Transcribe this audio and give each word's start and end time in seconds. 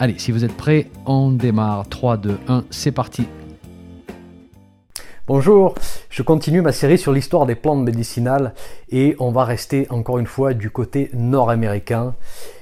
Allez, 0.00 0.16
si 0.16 0.30
vous 0.30 0.44
êtes 0.44 0.56
prêts, 0.56 0.86
on 1.06 1.32
démarre. 1.32 1.88
3, 1.88 2.18
2, 2.18 2.38
1, 2.46 2.64
c'est 2.70 2.92
parti. 2.92 3.26
Bonjour, 5.26 5.74
je 6.08 6.22
continue 6.22 6.62
ma 6.62 6.70
série 6.70 6.98
sur 6.98 7.10
l'histoire 7.10 7.46
des 7.46 7.56
plantes 7.56 7.82
médicinales 7.82 8.54
et 8.90 9.16
on 9.18 9.32
va 9.32 9.44
rester 9.44 9.88
encore 9.90 10.18
une 10.18 10.28
fois 10.28 10.54
du 10.54 10.70
côté 10.70 11.10
nord-américain. 11.14 12.14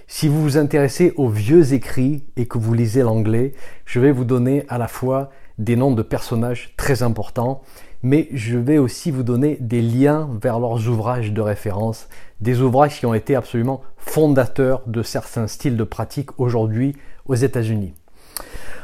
Si 0.07 0.29
vous 0.29 0.43
vous 0.43 0.57
intéressez 0.57 1.13
aux 1.17 1.29
vieux 1.29 1.75
écrits 1.75 2.25
et 2.39 2.47
que 2.47 2.57
vous 2.57 2.73
lisez 2.73 3.03
l'anglais, 3.03 3.53
je 3.85 4.01
vais 4.01 4.13
vous 4.13 4.25
donner 4.25 4.65
à 4.71 4.79
la 4.79 4.89
fois 4.89 5.29
des 5.59 5.77
noms 5.77 5.93
de 5.93 6.03
personnages 6.03 6.73
très 6.79 7.03
importants, 7.03 7.61
mais 8.03 8.29
je 8.33 8.57
vais 8.57 8.79
aussi 8.79 9.11
vous 9.11 9.23
donner 9.23 9.59
des 9.61 9.83
liens 9.83 10.31
vers 10.41 10.59
leurs 10.59 10.89
ouvrages 10.89 11.33
de 11.33 11.41
référence, 11.43 12.09
des 12.41 12.63
ouvrages 12.63 12.99
qui 12.99 13.05
ont 13.05 13.15
été 13.15 13.37
absolument 13.37 13.83
fondateurs 13.99 14.83
de 14.87 15.03
certains 15.03 15.49
styles 15.49 15.77
de 15.77 15.85
pratique 15.85 16.41
aujourd'hui 16.41 16.97
aux 17.29 17.35
États-Unis. 17.35 17.95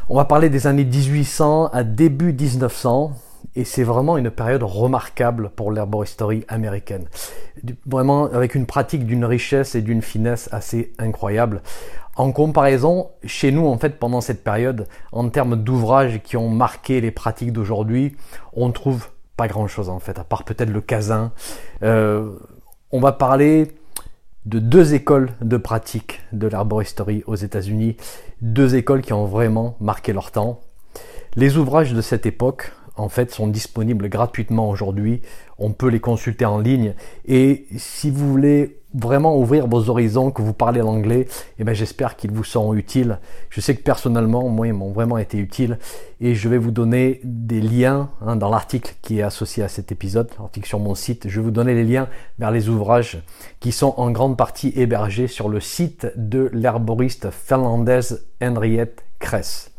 On 0.09 0.17
va 0.17 0.25
parler 0.25 0.51
des 0.51 0.67
années 0.67 0.85
1800 0.85 1.69
à 1.73 1.85
début 1.85 2.33
1900 2.33 3.13
et 3.55 3.65
c'est 3.65 3.83
vraiment 3.83 4.17
une 4.17 4.31
période 4.31 4.63
remarquable 4.63 5.51
pour 5.51 5.73
l'herboristerie 5.73 6.45
américaine. 6.49 7.05
Vraiment 7.87 8.27
avec 8.27 8.55
une 8.55 8.67
pratique 8.67 9.07
d'une 9.07 9.25
richesse 9.25 9.75
et 9.75 9.83
d'une 9.83 10.03
finesse 10.03 10.49
assez 10.53 10.93
incroyable. 10.99 11.63
En 12.17 12.33
comparaison, 12.33 13.11
chez 13.25 13.53
nous, 13.53 13.67
en 13.67 13.79
fait, 13.79 13.99
pendant 13.99 14.21
cette 14.21 14.45
période, 14.45 14.87
en 15.13 15.29
termes 15.29 15.57
d'ouvrages 15.57 16.21
qui 16.23 16.37
ont 16.37 16.51
marqué 16.51 17.01
les 17.01 17.11
pratiques 17.11 17.53
d'aujourd'hui, 17.53 18.17
on 18.53 18.71
trouve 18.71 19.09
pas 19.37 19.49
grand 19.49 19.67
chose 19.67 19.89
en 19.89 19.99
fait, 19.99 20.19
à 20.19 20.25
part 20.25 20.45
peut-être 20.45 20.71
le 20.71 20.81
casin. 20.81 21.33
Euh, 21.83 22.31
on 22.91 23.01
va 23.01 23.13
parler 23.13 23.69
de 24.47 24.59
deux 24.59 24.95
écoles 24.95 25.31
de 25.41 25.57
pratique 25.57 26.21
de 26.33 26.47
l'herboristerie 26.47 27.23
aux 27.27 27.37
États-Unis, 27.37 27.97
deux 28.41 28.75
écoles 28.75 29.03
qui 29.03 29.13
ont 29.13 29.27
vraiment 29.27 29.77
marqué 29.81 30.13
leur 30.13 30.31
temps. 30.31 30.61
Les 31.37 31.57
ouvrages 31.57 31.93
de 31.95 32.01
cette 32.01 32.27
époque, 32.27 32.73
en 32.97 33.09
fait, 33.09 33.31
sont 33.31 33.47
disponibles 33.47 34.09
gratuitement 34.09 34.69
aujourd'hui. 34.69 35.23
On 35.59 35.73
peut 35.73 35.89
les 35.89 36.01
consulter 36.01 36.45
en 36.45 36.59
ligne. 36.59 36.95
Et 37.25 37.67
si 37.77 38.11
vous 38.11 38.29
voulez 38.29 38.82
vraiment 38.95 39.37
ouvrir 39.39 39.67
vos 39.67 39.89
horizons, 39.89 40.31
que 40.31 40.43
vous 40.43 40.53
parlez 40.53 40.81
l'anglais, 40.81 41.27
eh 41.59 41.65
ben, 41.65 41.75
j'espère 41.75 42.17
qu'ils 42.17 42.31
vous 42.31 42.45
seront 42.45 42.75
utiles. 42.75 43.19
Je 43.51 43.61
sais 43.61 43.75
que 43.75 43.83
personnellement, 43.83 44.49
moi, 44.49 44.67
ils 44.67 44.73
m'ont 44.73 44.93
vraiment 44.93 45.19
été 45.19 45.39
utiles. 45.39 45.79
Et 46.21 46.35
je 46.35 46.49
vais 46.49 46.59
vous 46.59 46.71
donner 46.71 47.21
des 47.25 47.61
liens 47.61 48.11
hein, 48.21 48.37
dans 48.37 48.49
l'article 48.49 48.95
qui 49.03 49.19
est 49.19 49.23
associé 49.23 49.63
à 49.63 49.69
cet 49.69 49.93
épisode, 49.93 50.31
l'article 50.39 50.67
sur 50.69 50.79
mon 50.79 50.95
site. 50.95 51.29
Je 51.29 51.41
vais 51.41 51.45
vous 51.45 51.51
donner 51.51 51.75
les 51.75 51.85
liens 51.85 52.09
vers 52.39 52.51
les 52.51 52.69
ouvrages 52.69 53.23
qui 53.61 53.73
sont 53.73 53.95
en 53.97 54.11
grande 54.11 54.37
partie 54.37 54.73
hébergés 54.77 55.27
sur 55.27 55.49
le 55.49 55.61
site 55.61 56.07
de 56.17 56.51
l'herboriste 56.53 57.31
finlandaise 57.31 58.27
Henriette 58.41 59.05
Kress. 59.19 59.72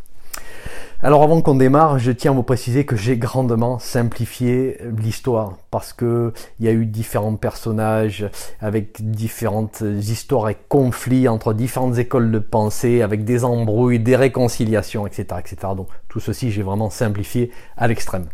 Alors 1.06 1.22
avant 1.22 1.42
qu'on 1.42 1.56
démarre, 1.56 2.00
je 2.00 2.14
tiens 2.14 2.32
à 2.32 2.34
vous 2.34 2.44
préciser 2.44 2.86
que 2.86 2.96
j'ai 2.96 3.18
grandement 3.18 3.78
simplifié 3.78 4.78
l'histoire 4.98 5.58
parce 5.70 5.92
que 5.92 6.32
il 6.62 6.66
y 6.66 6.70
a 6.70 6.72
eu 6.72 6.86
différents 6.86 7.36
personnages 7.36 8.26
avec 8.62 9.12
différentes 9.12 9.84
histoires 10.00 10.48
et 10.48 10.56
conflits 10.70 11.28
entre 11.28 11.54
différentes 11.54 11.98
écoles 11.98 12.32
de 12.32 12.40
pensée 12.40 13.02
avec 13.02 13.26
des 13.26 13.44
embrouilles, 13.44 14.00
des 14.00 14.16
réconciliations, 14.16 15.06
etc., 15.06 15.26
etc. 15.40 15.74
Donc 15.76 15.90
tout 16.08 16.22
ceci, 16.22 16.52
j'ai 16.52 16.64
vraiment 16.64 16.90
simplifié 16.90 17.52
à 17.76 17.90
l'extrême. 17.90 18.28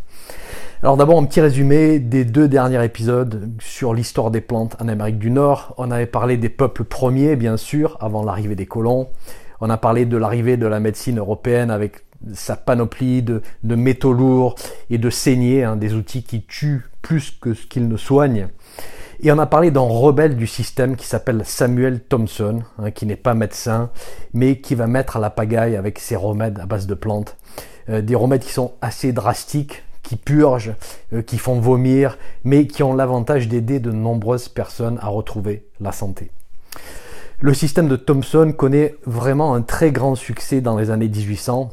Alors 0.84 0.96
d'abord 0.96 1.18
un 1.18 1.24
petit 1.24 1.40
résumé 1.40 1.98
des 1.98 2.24
deux 2.24 2.46
derniers 2.46 2.84
épisodes 2.84 3.50
sur 3.58 3.94
l'histoire 3.94 4.30
des 4.30 4.40
plantes 4.40 4.76
en 4.80 4.86
Amérique 4.86 5.18
du 5.18 5.32
Nord. 5.32 5.74
On 5.76 5.90
avait 5.90 6.06
parlé 6.06 6.36
des 6.36 6.48
peuples 6.48 6.84
premiers, 6.84 7.34
bien 7.34 7.56
sûr, 7.56 7.96
avant 7.98 8.22
l'arrivée 8.22 8.54
des 8.54 8.66
colons. 8.66 9.08
On 9.60 9.70
a 9.70 9.76
parlé 9.76 10.04
de 10.04 10.16
l'arrivée 10.16 10.56
de 10.56 10.68
la 10.68 10.78
médecine 10.78 11.18
européenne 11.18 11.72
avec 11.72 12.04
sa 12.34 12.56
panoplie 12.56 13.22
de, 13.22 13.42
métaux 13.62 14.12
lourds 14.12 14.54
et 14.90 14.98
de 14.98 15.10
saignées, 15.10 15.64
hein, 15.64 15.76
des 15.76 15.94
outils 15.94 16.22
qui 16.22 16.42
tuent 16.42 16.84
plus 17.02 17.30
que 17.30 17.54
ce 17.54 17.66
qu'ils 17.66 17.88
ne 17.88 17.96
soignent. 17.96 18.48
Et 19.22 19.30
on 19.32 19.38
a 19.38 19.46
parlé 19.46 19.70
d'un 19.70 19.80
rebelle 19.80 20.36
du 20.36 20.46
système 20.46 20.96
qui 20.96 21.06
s'appelle 21.06 21.42
Samuel 21.44 22.00
Thompson, 22.00 22.60
hein, 22.78 22.90
qui 22.90 23.04
n'est 23.04 23.16
pas 23.16 23.34
médecin, 23.34 23.90
mais 24.32 24.60
qui 24.60 24.74
va 24.74 24.86
mettre 24.86 25.16
à 25.16 25.20
la 25.20 25.30
pagaille 25.30 25.76
avec 25.76 25.98
ses 25.98 26.16
remèdes 26.16 26.58
à 26.58 26.66
base 26.66 26.86
de 26.86 26.94
plantes. 26.94 27.36
Euh, 27.90 28.00
des 28.00 28.14
remèdes 28.14 28.42
qui 28.42 28.52
sont 28.52 28.72
assez 28.80 29.12
drastiques, 29.12 29.82
qui 30.02 30.16
purgent, 30.16 30.74
euh, 31.12 31.22
qui 31.22 31.36
font 31.36 31.60
vomir, 31.60 32.16
mais 32.44 32.66
qui 32.66 32.82
ont 32.82 32.94
l'avantage 32.94 33.48
d'aider 33.48 33.78
de 33.78 33.92
nombreuses 33.92 34.48
personnes 34.48 34.98
à 35.02 35.08
retrouver 35.08 35.66
la 35.80 35.92
santé. 35.92 36.30
Le 37.40 37.54
système 37.54 37.88
de 37.88 37.96
Thompson 37.96 38.52
connaît 38.56 38.96
vraiment 39.06 39.54
un 39.54 39.62
très 39.62 39.92
grand 39.92 40.14
succès 40.14 40.60
dans 40.60 40.76
les 40.76 40.90
années 40.90 41.08
1800 41.08 41.70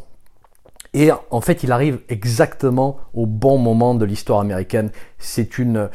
et 0.99 1.11
en 1.29 1.41
fait, 1.41 1.61
il 1.61 1.71
arrive 1.71 1.99
exactement 2.09 2.97
au 3.13 3.27
bon 3.27 3.59
moment 3.59 3.93
de 3.93 4.03
l'histoire 4.03 4.39
américaine. 4.39 4.89
C'est 5.19 5.59
une, 5.59 5.91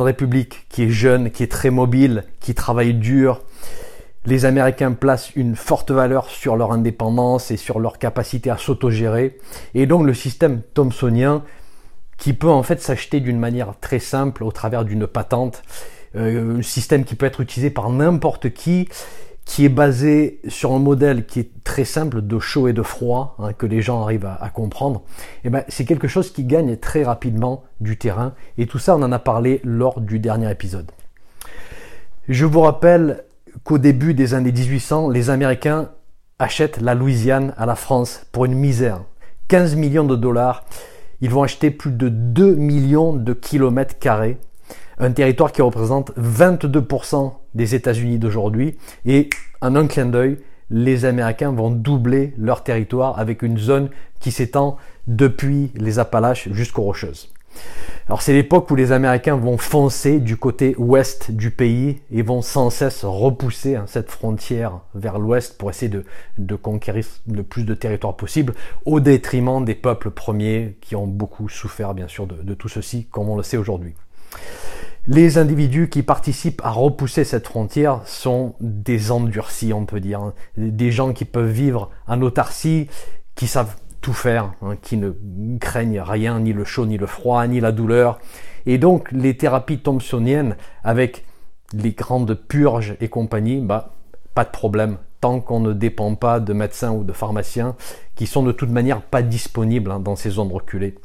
république 0.00 0.64
qui 0.70 0.84
est 0.84 0.88
jeune, 0.88 1.30
qui 1.30 1.42
est 1.42 1.52
très 1.52 1.68
mobile, 1.68 2.24
qui 2.40 2.54
travaille 2.54 2.94
dur. 2.94 3.42
Les 4.24 4.46
Américains 4.46 4.92
placent 4.92 5.36
une 5.36 5.54
forte 5.54 5.90
valeur 5.90 6.30
sur 6.30 6.56
leur 6.56 6.72
indépendance 6.72 7.50
et 7.50 7.58
sur 7.58 7.78
leur 7.78 7.98
capacité 7.98 8.48
à 8.48 8.56
s'autogérer. 8.56 9.36
Et 9.74 9.84
donc 9.84 10.06
le 10.06 10.14
système 10.14 10.62
thomsonien, 10.72 11.42
qui 12.16 12.32
peut 12.32 12.48
en 12.48 12.62
fait 12.62 12.80
s'acheter 12.80 13.20
d'une 13.20 13.38
manière 13.38 13.74
très 13.82 13.98
simple 13.98 14.44
au 14.44 14.50
travers 14.50 14.86
d'une 14.86 15.06
patente, 15.06 15.62
euh, 16.16 16.60
un 16.60 16.62
système 16.62 17.04
qui 17.04 17.16
peut 17.16 17.26
être 17.26 17.42
utilisé 17.42 17.68
par 17.68 17.90
n'importe 17.90 18.48
qui 18.54 18.88
qui 19.48 19.64
est 19.64 19.70
basé 19.70 20.40
sur 20.46 20.72
un 20.72 20.78
modèle 20.78 21.24
qui 21.24 21.40
est 21.40 21.64
très 21.64 21.86
simple 21.86 22.20
de 22.20 22.38
chaud 22.38 22.68
et 22.68 22.74
de 22.74 22.82
froid, 22.82 23.34
hein, 23.38 23.54
que 23.54 23.64
les 23.64 23.80
gens 23.80 24.02
arrivent 24.02 24.26
à, 24.26 24.50
comprendre, 24.50 25.02
eh 25.42 25.48
ben, 25.48 25.64
c'est 25.68 25.86
quelque 25.86 26.06
chose 26.06 26.30
qui 26.30 26.44
gagne 26.44 26.76
très 26.76 27.02
rapidement 27.02 27.64
du 27.80 27.96
terrain. 27.96 28.34
Et 28.58 28.66
tout 28.66 28.78
ça, 28.78 28.94
on 28.94 29.02
en 29.02 29.10
a 29.10 29.18
parlé 29.18 29.62
lors 29.64 30.02
du 30.02 30.18
dernier 30.18 30.50
épisode. 30.50 30.92
Je 32.28 32.44
vous 32.44 32.60
rappelle 32.60 33.24
qu'au 33.64 33.78
début 33.78 34.12
des 34.12 34.34
années 34.34 34.52
1800, 34.52 35.08
les 35.08 35.30
Américains 35.30 35.92
achètent 36.38 36.82
la 36.82 36.94
Louisiane 36.94 37.54
à 37.56 37.64
la 37.64 37.74
France 37.74 38.26
pour 38.32 38.44
une 38.44 38.54
misère. 38.54 39.00
15 39.48 39.76
millions 39.76 40.04
de 40.04 40.14
dollars. 40.14 40.66
Ils 41.22 41.30
vont 41.30 41.42
acheter 41.42 41.70
plus 41.70 41.90
de 41.90 42.10
2 42.10 42.54
millions 42.54 43.14
de 43.14 43.32
kilomètres 43.32 43.98
carrés 43.98 44.38
un 44.98 45.12
territoire 45.12 45.52
qui 45.52 45.62
représente 45.62 46.12
22% 46.16 47.32
des 47.54 47.74
États-Unis 47.74 48.18
d'aujourd'hui. 48.18 48.76
Et 49.06 49.28
en 49.60 49.74
un 49.76 49.86
clin 49.86 50.06
d'œil, 50.06 50.38
les 50.70 51.04
Américains 51.04 51.52
vont 51.52 51.70
doubler 51.70 52.34
leur 52.36 52.62
territoire 52.62 53.18
avec 53.18 53.42
une 53.42 53.58
zone 53.58 53.88
qui 54.20 54.30
s'étend 54.30 54.76
depuis 55.06 55.70
les 55.74 55.98
Appalaches 55.98 56.48
jusqu'aux 56.52 56.82
Rocheuses. 56.82 57.30
Alors 58.06 58.22
c'est 58.22 58.32
l'époque 58.32 58.70
où 58.70 58.76
les 58.76 58.92
Américains 58.92 59.36
vont 59.36 59.58
foncer 59.58 60.20
du 60.20 60.36
côté 60.36 60.74
ouest 60.78 61.30
du 61.30 61.50
pays 61.50 62.00
et 62.10 62.22
vont 62.22 62.40
sans 62.40 62.70
cesse 62.70 63.04
repousser 63.04 63.76
hein, 63.76 63.84
cette 63.86 64.10
frontière 64.10 64.80
vers 64.94 65.18
l'ouest 65.18 65.58
pour 65.58 65.70
essayer 65.70 65.90
de, 66.38 66.54
conquérir 66.54 67.04
le 67.30 67.42
plus 67.42 67.64
de 67.64 67.74
territoire 67.74 68.16
possible 68.16 68.54
au 68.84 69.00
détriment 69.00 69.64
des 69.64 69.74
peuples 69.74 70.10
premiers 70.10 70.76
qui 70.80 70.94
ont 70.94 71.06
beaucoup 71.06 71.48
souffert 71.48 71.94
bien 71.94 72.08
sûr 72.08 72.26
de 72.26 72.54
tout 72.54 72.68
ceci 72.68 73.06
comme 73.10 73.28
on 73.28 73.36
le 73.36 73.42
sait 73.42 73.56
aujourd'hui. 73.56 73.94
Les 75.10 75.38
individus 75.38 75.88
qui 75.88 76.02
participent 76.02 76.60
à 76.62 76.68
repousser 76.68 77.24
cette 77.24 77.46
frontière 77.46 78.02
sont 78.04 78.54
des 78.60 79.10
endurcis, 79.10 79.72
on 79.72 79.86
peut 79.86 80.00
dire, 80.00 80.32
des 80.58 80.92
gens 80.92 81.14
qui 81.14 81.24
peuvent 81.24 81.50
vivre 81.50 81.88
en 82.06 82.20
autarcie, 82.20 82.88
qui 83.34 83.46
savent 83.46 83.74
tout 84.02 84.12
faire, 84.12 84.52
hein, 84.60 84.76
qui 84.82 84.98
ne 84.98 85.12
craignent 85.60 86.02
rien, 86.02 86.40
ni 86.40 86.52
le 86.52 86.62
chaud, 86.62 86.84
ni 86.84 86.98
le 86.98 87.06
froid, 87.06 87.46
ni 87.46 87.58
la 87.58 87.72
douleur. 87.72 88.18
Et 88.66 88.76
donc 88.76 89.10
les 89.10 89.34
thérapies 89.34 89.78
thompsoniennes 89.78 90.56
avec 90.84 91.24
les 91.72 91.92
grandes 91.92 92.34
purges 92.34 92.94
et 93.00 93.08
compagnie, 93.08 93.62
bah, 93.62 93.94
pas 94.34 94.44
de 94.44 94.50
problème, 94.50 94.98
tant 95.22 95.40
qu'on 95.40 95.60
ne 95.60 95.72
dépend 95.72 96.16
pas 96.16 96.38
de 96.38 96.52
médecins 96.52 96.92
ou 96.92 97.02
de 97.02 97.14
pharmaciens 97.14 97.76
qui 98.14 98.26
sont 98.26 98.42
de 98.42 98.52
toute 98.52 98.70
manière 98.70 99.00
pas 99.00 99.22
disponibles 99.22 99.90
hein, 99.90 100.00
dans 100.00 100.16
ces 100.16 100.28
zones 100.28 100.52
reculées. 100.52 100.96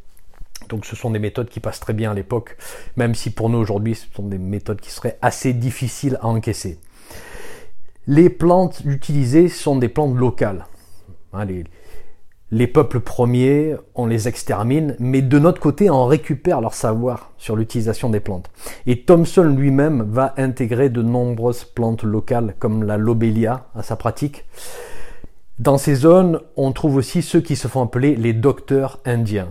Donc 0.69 0.85
ce 0.85 0.95
sont 0.95 1.11
des 1.11 1.19
méthodes 1.19 1.49
qui 1.49 1.59
passent 1.59 1.79
très 1.79 1.93
bien 1.93 2.11
à 2.11 2.13
l'époque, 2.13 2.57
même 2.95 3.15
si 3.15 3.29
pour 3.29 3.49
nous 3.49 3.57
aujourd'hui 3.57 3.95
ce 3.95 4.05
sont 4.15 4.27
des 4.27 4.37
méthodes 4.37 4.81
qui 4.81 4.91
seraient 4.91 5.17
assez 5.21 5.53
difficiles 5.53 6.17
à 6.21 6.27
encaisser. 6.27 6.79
Les 8.07 8.29
plantes 8.29 8.81
utilisées 8.85 9.47
sont 9.47 9.77
des 9.77 9.89
plantes 9.89 10.15
locales. 10.17 10.65
Hein, 11.31 11.45
les 12.53 12.67
peuples 12.67 12.99
premiers, 12.99 13.75
on 13.95 14.05
les 14.05 14.27
extermine, 14.27 14.95
mais 14.99 15.23
de 15.23 15.39
notre 15.39 15.59
côté, 15.59 15.89
on 15.89 16.05
récupère 16.05 16.61
leur 16.61 16.75
savoir 16.75 17.31
sur 17.39 17.55
l'utilisation 17.55 18.11
des 18.11 18.19
plantes. 18.19 18.51
Et 18.85 19.01
Thomson 19.01 19.55
lui-même 19.57 20.03
va 20.03 20.35
intégrer 20.37 20.89
de 20.89 21.01
nombreuses 21.01 21.63
plantes 21.63 22.03
locales 22.03 22.53
comme 22.59 22.83
la 22.83 22.97
lobelia 22.97 23.65
à 23.73 23.81
sa 23.81 23.95
pratique. 23.95 24.45
Dans 25.57 25.79
ces 25.79 25.95
zones, 25.95 26.41
on 26.55 26.71
trouve 26.73 26.97
aussi 26.97 27.23
ceux 27.23 27.41
qui 27.41 27.55
se 27.55 27.67
font 27.67 27.81
appeler 27.81 28.15
les 28.15 28.33
docteurs 28.33 28.99
indiens, 29.03 29.49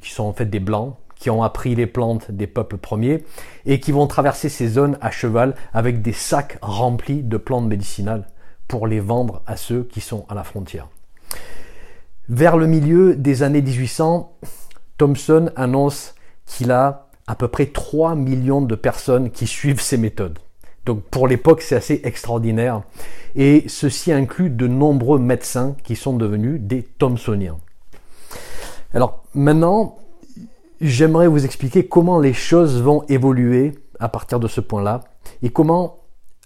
qui 0.00 0.10
sont 0.10 0.24
en 0.24 0.32
fait 0.32 0.46
des 0.46 0.60
blancs, 0.60 0.96
qui 1.16 1.30
ont 1.30 1.42
appris 1.42 1.74
les 1.74 1.86
plantes 1.86 2.30
des 2.30 2.46
peuples 2.46 2.76
premiers 2.76 3.24
et 3.66 3.80
qui 3.80 3.92
vont 3.92 4.06
traverser 4.06 4.48
ces 4.48 4.68
zones 4.68 4.96
à 5.00 5.10
cheval 5.10 5.54
avec 5.72 6.00
des 6.00 6.12
sacs 6.12 6.58
remplis 6.62 7.22
de 7.22 7.36
plantes 7.36 7.66
médicinales 7.66 8.26
pour 8.68 8.86
les 8.86 9.00
vendre 9.00 9.42
à 9.46 9.56
ceux 9.56 9.82
qui 9.84 10.00
sont 10.00 10.26
à 10.28 10.34
la 10.34 10.44
frontière. 10.44 10.88
Vers 12.28 12.56
le 12.56 12.66
milieu 12.66 13.16
des 13.16 13.42
années 13.42 13.62
1800, 13.62 14.32
Thomson 14.98 15.50
annonce 15.56 16.14
qu'il 16.44 16.70
a 16.70 17.08
à 17.26 17.34
peu 17.34 17.48
près 17.48 17.66
3 17.66 18.14
millions 18.14 18.60
de 18.62 18.74
personnes 18.74 19.30
qui 19.30 19.46
suivent 19.46 19.80
ses 19.80 19.96
méthodes. 19.96 20.38
Donc 20.84 21.02
pour 21.02 21.28
l'époque, 21.28 21.62
c'est 21.62 21.76
assez 21.76 22.00
extraordinaire. 22.04 22.82
Et 23.34 23.64
ceci 23.68 24.12
inclut 24.12 24.50
de 24.50 24.66
nombreux 24.66 25.18
médecins 25.18 25.76
qui 25.84 25.96
sont 25.96 26.16
devenus 26.16 26.60
des 26.60 26.82
Thomsoniens. 26.82 27.58
Alors 28.94 29.22
maintenant, 29.34 29.98
j'aimerais 30.80 31.28
vous 31.28 31.44
expliquer 31.44 31.86
comment 31.86 32.20
les 32.20 32.32
choses 32.32 32.80
vont 32.80 33.04
évoluer 33.08 33.78
à 34.00 34.08
partir 34.08 34.40
de 34.40 34.48
ce 34.48 34.60
point-là 34.60 35.00
et 35.42 35.50
comment, 35.50 35.98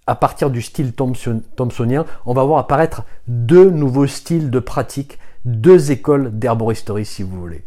à 0.07 0.15
partir 0.15 0.51
du 0.51 0.63
style 0.63 0.93
thomsonien, 0.93 2.05
on 2.27 2.35
va 2.35 2.45
voir 2.45 2.59
apparaître 2.59 3.05
deux 3.29 3.71
nouveaux 3.71 4.07
styles 4.07 4.51
de 4.51 4.59
pratique 4.59 5.19
deux 5.45 5.91
écoles 5.91 6.39
d'herboristerie 6.39 7.05
si 7.05 7.23
vous 7.23 7.39
voulez. 7.39 7.65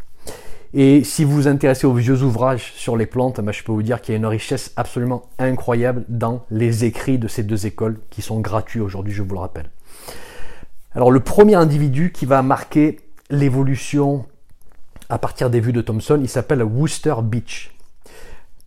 Et 0.74 1.06
si 1.06 1.24
vous 1.24 1.32
vous 1.32 1.48
intéressez 1.48 1.88
aux 1.88 1.94
vieux 1.94 2.22
ouvrages 2.22 2.74
sur 2.76 2.98
les 2.98 3.06
plantes, 3.06 3.40
ben, 3.40 3.54
je 3.54 3.64
peux 3.64 3.72
vous 3.72 3.84
dire 3.84 4.02
qu'il 4.02 4.12
y 4.12 4.16
a 4.16 4.18
une 4.18 4.26
richesse 4.26 4.74
absolument 4.76 5.24
incroyable 5.40 6.04
dans 6.10 6.46
les 6.52 6.84
écrits 6.84 7.18
de 7.18 7.30
ces 7.30 7.44
deux 7.44 7.66
écoles 7.66 8.00
qui 8.10 8.22
sont 8.22 8.42
gratuits 8.42 8.82
aujourd'hui, 8.82 9.14
je 9.14 9.22
vous 9.22 9.34
le 9.34 9.40
rappelle. 9.40 9.70
Alors 10.94 11.12
le 11.12 11.22
premier 11.22 11.56
individu 11.56 12.12
qui 12.12 12.26
va 12.26 12.42
marquer 12.42 13.00
l'évolution 13.30 14.26
à 15.10 15.18
partir 15.18 15.50
des 15.50 15.60
vues 15.60 15.74
de 15.74 15.82
Thomson, 15.82 16.20
il 16.22 16.30
s'appelle 16.30 16.64
Worcester 16.64 17.16
Beach. 17.24 17.76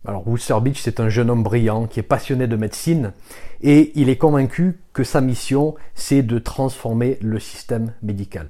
Alors 0.05 0.27
Worcester 0.27 0.57
Beach, 0.61 0.79
c'est 0.81 0.99
un 0.99 1.09
jeune 1.09 1.29
homme 1.29 1.43
brillant 1.43 1.85
qui 1.85 1.99
est 1.99 2.03
passionné 2.03 2.47
de 2.47 2.55
médecine 2.55 3.13
et 3.61 3.91
il 3.95 4.09
est 4.09 4.17
convaincu 4.17 4.79
que 4.93 5.03
sa 5.03 5.19
mission, 5.19 5.75
c'est 5.95 6.21
de 6.23 6.39
transformer 6.39 7.17
le 7.21 7.39
système 7.39 7.93
médical. 8.01 8.49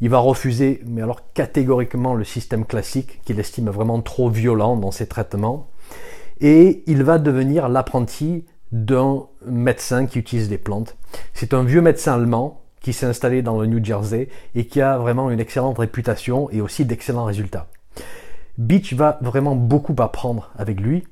Il 0.00 0.10
va 0.10 0.18
refuser, 0.18 0.82
mais 0.86 1.02
alors 1.02 1.32
catégoriquement, 1.32 2.14
le 2.14 2.24
système 2.24 2.66
classique 2.66 3.20
qu'il 3.24 3.40
estime 3.40 3.70
vraiment 3.70 4.00
trop 4.02 4.28
violent 4.28 4.76
dans 4.76 4.90
ses 4.90 5.06
traitements. 5.06 5.70
Et 6.40 6.84
il 6.86 7.02
va 7.02 7.18
devenir 7.18 7.68
l'apprenti 7.68 8.44
d'un 8.72 9.26
médecin 9.46 10.06
qui 10.06 10.18
utilise 10.18 10.48
des 10.50 10.58
plantes. 10.58 10.96
C'est 11.32 11.54
un 11.54 11.64
vieux 11.64 11.80
médecin 11.80 12.14
allemand 12.14 12.65
qui 12.86 12.92
s'est 12.92 13.06
installé 13.06 13.42
dans 13.42 13.60
le 13.60 13.66
New 13.66 13.84
Jersey 13.84 14.28
et 14.54 14.66
qui 14.66 14.80
a 14.80 14.96
vraiment 14.96 15.32
une 15.32 15.40
excellente 15.40 15.76
réputation 15.76 16.48
et 16.52 16.60
aussi 16.60 16.84
d'excellents 16.84 17.24
résultats. 17.24 17.66
Beach 18.58 18.92
va 18.92 19.18
vraiment 19.22 19.56
beaucoup 19.56 19.96
apprendre 19.98 20.52
avec 20.56 20.80
lui. 20.80 21.02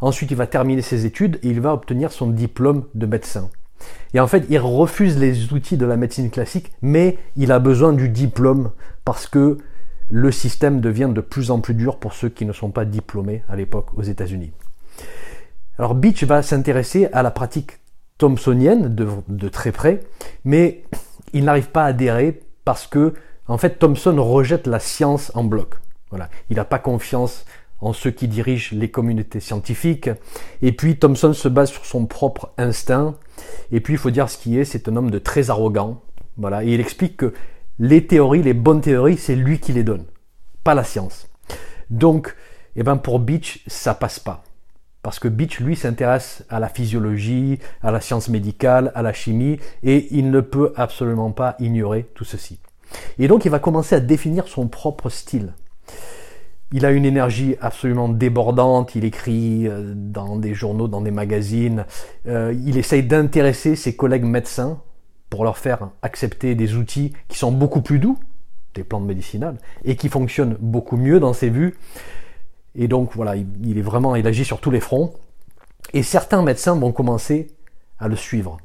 Ensuite, 0.00 0.30
il 0.30 0.36
va 0.36 0.46
terminer 0.46 0.80
ses 0.80 1.06
études 1.06 1.40
et 1.42 1.48
il 1.48 1.60
va 1.60 1.72
obtenir 1.72 2.12
son 2.12 2.28
diplôme 2.28 2.84
de 2.94 3.06
médecin. 3.06 3.50
Et 4.14 4.20
en 4.20 4.28
fait, 4.28 4.46
il 4.48 4.60
refuse 4.60 5.18
les 5.18 5.52
outils 5.52 5.76
de 5.76 5.86
la 5.86 5.96
médecine 5.96 6.30
classique, 6.30 6.70
mais 6.82 7.18
il 7.34 7.50
a 7.50 7.58
besoin 7.58 7.92
du 7.92 8.08
diplôme 8.08 8.70
parce 9.04 9.26
que 9.26 9.58
le 10.10 10.30
système 10.30 10.80
devient 10.80 11.10
de 11.12 11.20
plus 11.20 11.50
en 11.50 11.58
plus 11.58 11.74
dur 11.74 11.96
pour 11.96 12.12
ceux 12.12 12.28
qui 12.28 12.44
ne 12.44 12.52
sont 12.52 12.70
pas 12.70 12.84
diplômés 12.84 13.42
à 13.48 13.56
l'époque 13.56 13.88
aux 13.96 14.02
États-Unis. 14.02 14.52
Alors 15.80 15.96
Beach 15.96 16.22
va 16.22 16.42
s'intéresser 16.42 17.08
à 17.12 17.24
la 17.24 17.32
pratique 17.32 17.80
thomsonienne 18.18 18.94
de, 18.94 19.48
très 19.48 19.72
près, 19.72 20.00
mais 20.44 20.82
il 21.32 21.44
n'arrive 21.44 21.70
pas 21.70 21.84
à 21.84 21.88
adhérer 21.88 22.40
parce 22.64 22.86
que, 22.86 23.14
en 23.46 23.58
fait, 23.58 23.78
Thomson 23.78 24.16
rejette 24.22 24.66
la 24.66 24.78
science 24.78 25.32
en 25.34 25.44
bloc. 25.44 25.74
Voilà. 26.10 26.28
Il 26.50 26.56
n'a 26.56 26.64
pas 26.64 26.78
confiance 26.78 27.44
en 27.80 27.92
ceux 27.92 28.10
qui 28.10 28.28
dirigent 28.28 28.70
les 28.72 28.90
communautés 28.90 29.40
scientifiques. 29.40 30.10
Et 30.62 30.72
puis 30.72 30.98
Thomson 30.98 31.32
se 31.32 31.48
base 31.48 31.70
sur 31.70 31.84
son 31.84 32.06
propre 32.06 32.52
instinct. 32.58 33.14
Et 33.70 33.80
puis 33.80 33.94
il 33.94 33.98
faut 33.98 34.10
dire 34.10 34.28
ce 34.28 34.38
qui 34.38 34.58
est, 34.58 34.64
c'est 34.64 34.88
un 34.88 34.96
homme 34.96 35.10
de 35.10 35.18
très 35.18 35.50
arrogant. 35.50 36.02
Voilà. 36.36 36.64
Et 36.64 36.74
il 36.74 36.80
explique 36.80 37.16
que 37.16 37.32
les 37.78 38.06
théories, 38.06 38.42
les 38.42 38.54
bonnes 38.54 38.80
théories, 38.80 39.16
c'est 39.16 39.36
lui 39.36 39.60
qui 39.60 39.72
les 39.72 39.84
donne, 39.84 40.04
pas 40.64 40.74
la 40.74 40.84
science. 40.84 41.28
Donc, 41.90 42.34
eh 42.76 42.82
ben 42.82 42.96
pour 42.96 43.20
Beach, 43.20 43.62
ça 43.66 43.94
passe 43.94 44.18
pas. 44.18 44.42
Parce 45.08 45.20
que 45.20 45.28
Beach, 45.28 45.60
lui, 45.60 45.74
s'intéresse 45.74 46.44
à 46.50 46.60
la 46.60 46.68
physiologie, 46.68 47.60
à 47.82 47.90
la 47.90 48.02
science 48.02 48.28
médicale, 48.28 48.92
à 48.94 49.00
la 49.00 49.14
chimie, 49.14 49.58
et 49.82 50.06
il 50.10 50.30
ne 50.30 50.42
peut 50.42 50.74
absolument 50.76 51.30
pas 51.30 51.56
ignorer 51.60 52.06
tout 52.14 52.24
ceci. 52.24 52.60
Et 53.18 53.26
donc, 53.26 53.46
il 53.46 53.50
va 53.50 53.58
commencer 53.58 53.94
à 53.94 54.00
définir 54.00 54.48
son 54.48 54.68
propre 54.68 55.08
style. 55.08 55.54
Il 56.72 56.84
a 56.84 56.90
une 56.90 57.06
énergie 57.06 57.56
absolument 57.62 58.10
débordante, 58.10 58.96
il 58.96 59.06
écrit 59.06 59.66
euh, 59.66 59.94
dans 59.96 60.36
des 60.36 60.52
journaux, 60.52 60.88
dans 60.88 61.00
des 61.00 61.10
magazines, 61.10 61.86
euh, 62.26 62.54
il 62.66 62.76
essaye 62.76 63.02
d'intéresser 63.02 63.76
ses 63.76 63.96
collègues 63.96 64.24
médecins 64.24 64.82
pour 65.30 65.42
leur 65.42 65.56
faire 65.56 65.88
accepter 66.02 66.54
des 66.54 66.74
outils 66.74 67.14
qui 67.28 67.38
sont 67.38 67.50
beaucoup 67.50 67.80
plus 67.80 67.98
doux, 67.98 68.18
des 68.74 68.84
plantes 68.84 69.06
médicinales, 69.06 69.56
et 69.86 69.96
qui 69.96 70.10
fonctionnent 70.10 70.58
beaucoup 70.60 70.98
mieux 70.98 71.18
dans 71.18 71.32
ses 71.32 71.48
vues. 71.48 71.78
Et 72.78 72.88
donc 72.88 73.10
voilà, 73.14 73.34
il 73.36 73.76
est 73.76 73.82
vraiment, 73.82 74.16
il 74.16 74.26
agit 74.26 74.44
sur 74.44 74.60
tous 74.60 74.70
les 74.70 74.80
fronts. 74.80 75.12
Et 75.92 76.02
certains 76.02 76.42
médecins 76.42 76.76
vont 76.76 76.92
commencer 76.92 77.48
à 77.98 78.08
le 78.08 78.16
suivre. 78.16 78.58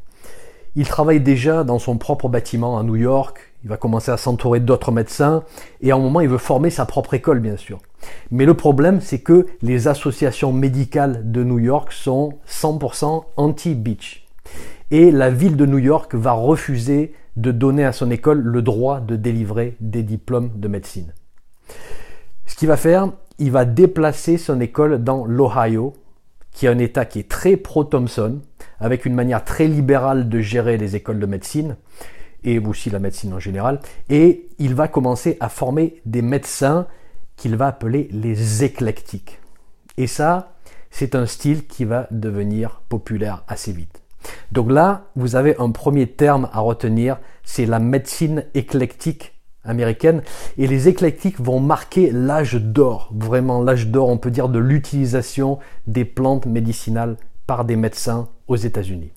Il 0.76 0.88
travaille 0.88 1.20
déjà 1.20 1.64
dans 1.64 1.80
son 1.80 1.98
propre 1.98 2.30
bâtiment 2.30 2.80
à 2.80 2.84
New 2.84 2.96
York, 2.96 3.54
il 3.64 3.70
va 3.70 3.78
commencer 3.78 4.12
à 4.12 4.18
s'entourer 4.18 4.60
d'autres 4.60 4.92
médecins 4.92 5.44
et 5.82 5.92
à 5.92 5.96
un 5.96 6.00
moment 6.00 6.20
il 6.20 6.30
veut 6.30 6.40
former 6.40 6.70
sa 6.70 6.86
propre 6.86 7.14
école 7.14 7.40
bien 7.40 7.58
sûr. 7.58 7.80
Mais 8.32 8.46
le 8.46 8.56
problème 8.56 9.00
c'est 9.00 9.20
que 9.20 9.46
les 9.62 9.88
associations 9.88 10.52
médicales 10.52 11.32
de 11.32 11.44
New 11.44 11.60
York 11.60 11.92
sont 11.92 12.34
100% 12.50 13.24
anti-beach. 13.38 14.28
Et 14.90 15.12
la 15.12 15.30
ville 15.30 15.58
de 15.58 15.66
New 15.66 15.78
York 15.78 16.14
va 16.16 16.34
refuser 16.34 17.14
de 17.36 17.52
donner 17.52 17.86
à 17.86 17.94
son 17.94 18.12
école 18.12 18.42
le 18.42 18.62
droit 18.62 19.00
de 19.00 19.16
délivrer 19.16 19.78
des 19.80 20.04
diplômes 20.04 20.52
de 20.56 20.68
médecine. 20.68 21.14
Ce 22.46 22.56
qu'il 22.56 22.68
va 22.68 22.78
faire, 22.78 23.10
il 23.40 23.52
va 23.52 23.66
déplacer 23.66 24.38
son 24.38 24.60
école 24.62 25.04
dans 25.04 25.26
l'Ohio, 25.26 25.94
qui 26.52 26.66
est 26.66 26.70
un 26.70 26.78
État 26.78 27.06
qui 27.06 27.20
est 27.20 27.30
très 27.30 27.58
pro-Thompson, 27.58 28.40
avec 28.80 29.06
une 29.06 29.16
manière 29.16 29.44
très 29.44 29.68
libérale 29.68 30.30
de 30.30 30.40
gérer 30.40 30.78
les 30.78 30.96
écoles 30.96 31.20
de 31.20 31.26
médecine 31.26 31.76
et 32.44 32.60
aussi 32.60 32.90
la 32.90 33.00
médecine 33.00 33.34
en 33.34 33.40
général. 33.40 33.80
Et 34.10 34.50
il 34.60 34.76
va 34.76 34.88
commencer 34.88 35.38
à 35.40 35.50
former 35.50 36.02
des 36.06 36.22
médecins 36.22 36.88
qu'il 37.38 37.56
va 37.56 37.68
appeler 37.68 38.10
les 38.12 38.64
éclectiques. 38.64 39.40
Et 39.98 40.08
ça, 40.08 40.56
c'est 40.92 41.16
un 41.16 41.26
style 41.26 41.66
qui 41.66 41.86
va 41.86 42.08
devenir 42.12 42.82
populaire 42.90 43.44
assez 43.48 43.72
vite. 43.72 44.02
Donc 44.52 44.72
là, 44.72 45.08
vous 45.16 45.36
avez 45.36 45.58
un 45.60 45.72
premier 45.72 46.08
terme 46.08 46.50
à 46.54 46.60
retenir, 46.60 47.20
c'est 47.44 47.66
la 47.66 47.80
médecine 47.80 48.46
éclectique 48.54 49.34
américaine. 49.64 50.22
Et 50.58 50.68
les 50.68 50.88
éclectiques 50.88 51.40
vont 51.40 51.60
marquer 51.60 52.12
l'âge 52.12 52.56
d'or, 52.56 53.10
vraiment 53.14 53.62
l'âge 53.62 53.88
d'or, 53.88 54.10
on 54.10 54.18
peut 54.18 54.32
dire, 54.32 54.50
de 54.50 54.60
l'utilisation 54.60 55.60
des 55.88 56.06
plantes 56.06 56.46
médicinales 56.46 57.18
par 57.48 57.66
des 57.66 57.76
médecins 57.76 58.30
aux 58.48 58.56
États-Unis. 58.56 59.12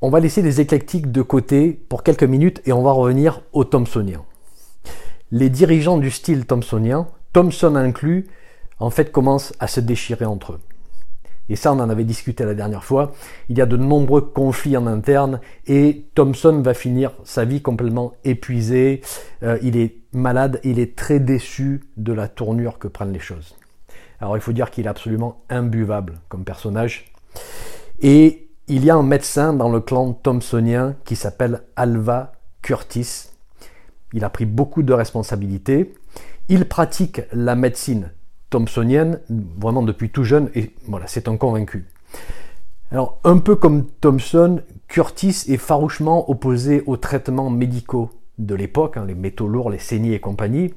On 0.00 0.10
va 0.10 0.20
laisser 0.20 0.42
les 0.42 0.60
éclectiques 0.60 1.10
de 1.10 1.22
côté 1.22 1.72
pour 1.88 2.04
quelques 2.04 2.22
minutes 2.22 2.62
et 2.66 2.72
on 2.72 2.82
va 2.82 2.92
revenir 2.92 3.42
aux 3.52 3.64
Thomsoniens. 3.64 4.24
Les 5.30 5.50
dirigeants 5.50 5.98
du 5.98 6.10
style 6.10 6.46
thomsonien, 6.46 7.08
Thomson 7.32 7.74
inclus, 7.74 8.28
en 8.80 8.90
fait 8.90 9.12
commencent 9.12 9.52
à 9.58 9.66
se 9.66 9.80
déchirer 9.80 10.24
entre 10.24 10.52
eux. 10.52 10.60
Et 11.48 11.56
ça, 11.56 11.72
on 11.72 11.80
en 11.80 11.88
avait 11.88 12.04
discuté 12.04 12.44
la 12.44 12.54
dernière 12.54 12.84
fois. 12.84 13.12
Il 13.48 13.56
y 13.56 13.62
a 13.62 13.66
de 13.66 13.76
nombreux 13.76 14.20
conflits 14.20 14.76
en 14.76 14.86
interne 14.86 15.40
et 15.66 16.06
Thomson 16.14 16.60
va 16.60 16.74
finir 16.74 17.12
sa 17.24 17.44
vie 17.44 17.62
complètement 17.62 18.12
épuisé. 18.24 19.00
Euh, 19.42 19.58
il 19.62 19.76
est 19.76 19.96
malade, 20.12 20.60
il 20.64 20.78
est 20.78 20.96
très 20.96 21.20
déçu 21.20 21.84
de 21.96 22.12
la 22.12 22.28
tournure 22.28 22.78
que 22.78 22.88
prennent 22.88 23.12
les 23.12 23.18
choses. 23.18 23.56
Alors 24.20 24.36
il 24.36 24.40
faut 24.40 24.52
dire 24.52 24.70
qu'il 24.70 24.86
est 24.86 24.90
absolument 24.90 25.42
imbuvable 25.48 26.14
comme 26.28 26.44
personnage. 26.44 27.12
Et 28.00 28.48
il 28.66 28.84
y 28.84 28.90
a 28.90 28.96
un 28.96 29.02
médecin 29.02 29.52
dans 29.52 29.70
le 29.70 29.80
clan 29.80 30.12
thomsonien 30.12 30.96
qui 31.04 31.16
s'appelle 31.16 31.62
Alva 31.76 32.32
Curtis. 32.62 33.30
Il 34.12 34.24
a 34.24 34.30
pris 34.30 34.44
beaucoup 34.46 34.82
de 34.82 34.92
responsabilités. 34.92 35.94
Il 36.48 36.66
pratique 36.66 37.22
la 37.32 37.54
médecine 37.54 38.10
thomsonienne 38.50 39.20
vraiment 39.28 39.82
depuis 39.82 40.10
tout 40.10 40.24
jeune 40.24 40.50
et 40.54 40.74
voilà, 40.86 41.06
c'est 41.06 41.28
un 41.28 41.36
convaincu. 41.36 41.86
Alors, 42.90 43.20
un 43.24 43.38
peu 43.38 43.54
comme 43.54 43.86
Thomson, 44.00 44.62
Curtis 44.86 45.44
est 45.48 45.58
farouchement 45.58 46.30
opposé 46.30 46.82
aux 46.86 46.96
traitements 46.96 47.50
médicaux 47.50 48.10
de 48.38 48.54
l'époque, 48.54 48.96
hein, 48.96 49.04
les 49.06 49.14
métaux 49.14 49.46
lourds, 49.46 49.70
les 49.70 49.78
saignées 49.78 50.14
et 50.14 50.20
compagnie. 50.20 50.72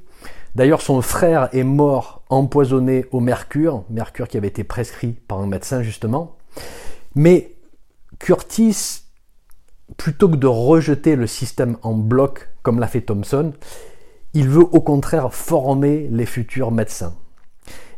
D'ailleurs, 0.56 0.82
son 0.82 1.02
frère 1.02 1.48
est 1.54 1.64
mort 1.64 2.24
empoisonné 2.30 3.06
au 3.12 3.22
mercure, 3.22 3.86
mercure 3.90 4.28
qui 4.28 4.36
avait 4.36 4.50
été 4.50 4.66
prescrit 4.66 5.14
par 5.14 5.40
un 5.40 5.48
médecin 5.48 5.82
justement. 5.82 6.36
Mais 7.16 7.56
Curtis, 8.20 9.04
plutôt 9.96 10.28
que 10.30 10.36
de 10.36 10.48
rejeter 10.48 11.16
le 11.16 11.28
système 11.28 11.78
en 11.82 11.94
bloc 11.94 12.50
comme 12.64 12.80
l'a 12.80 12.88
fait 12.88 13.02
Thomson, 13.02 13.54
il 14.34 14.50
veut 14.50 14.64
au 14.64 14.82
contraire 14.82 15.34
former 15.34 16.10
les 16.12 16.26
futurs 16.26 16.72
médecins. 16.72 17.16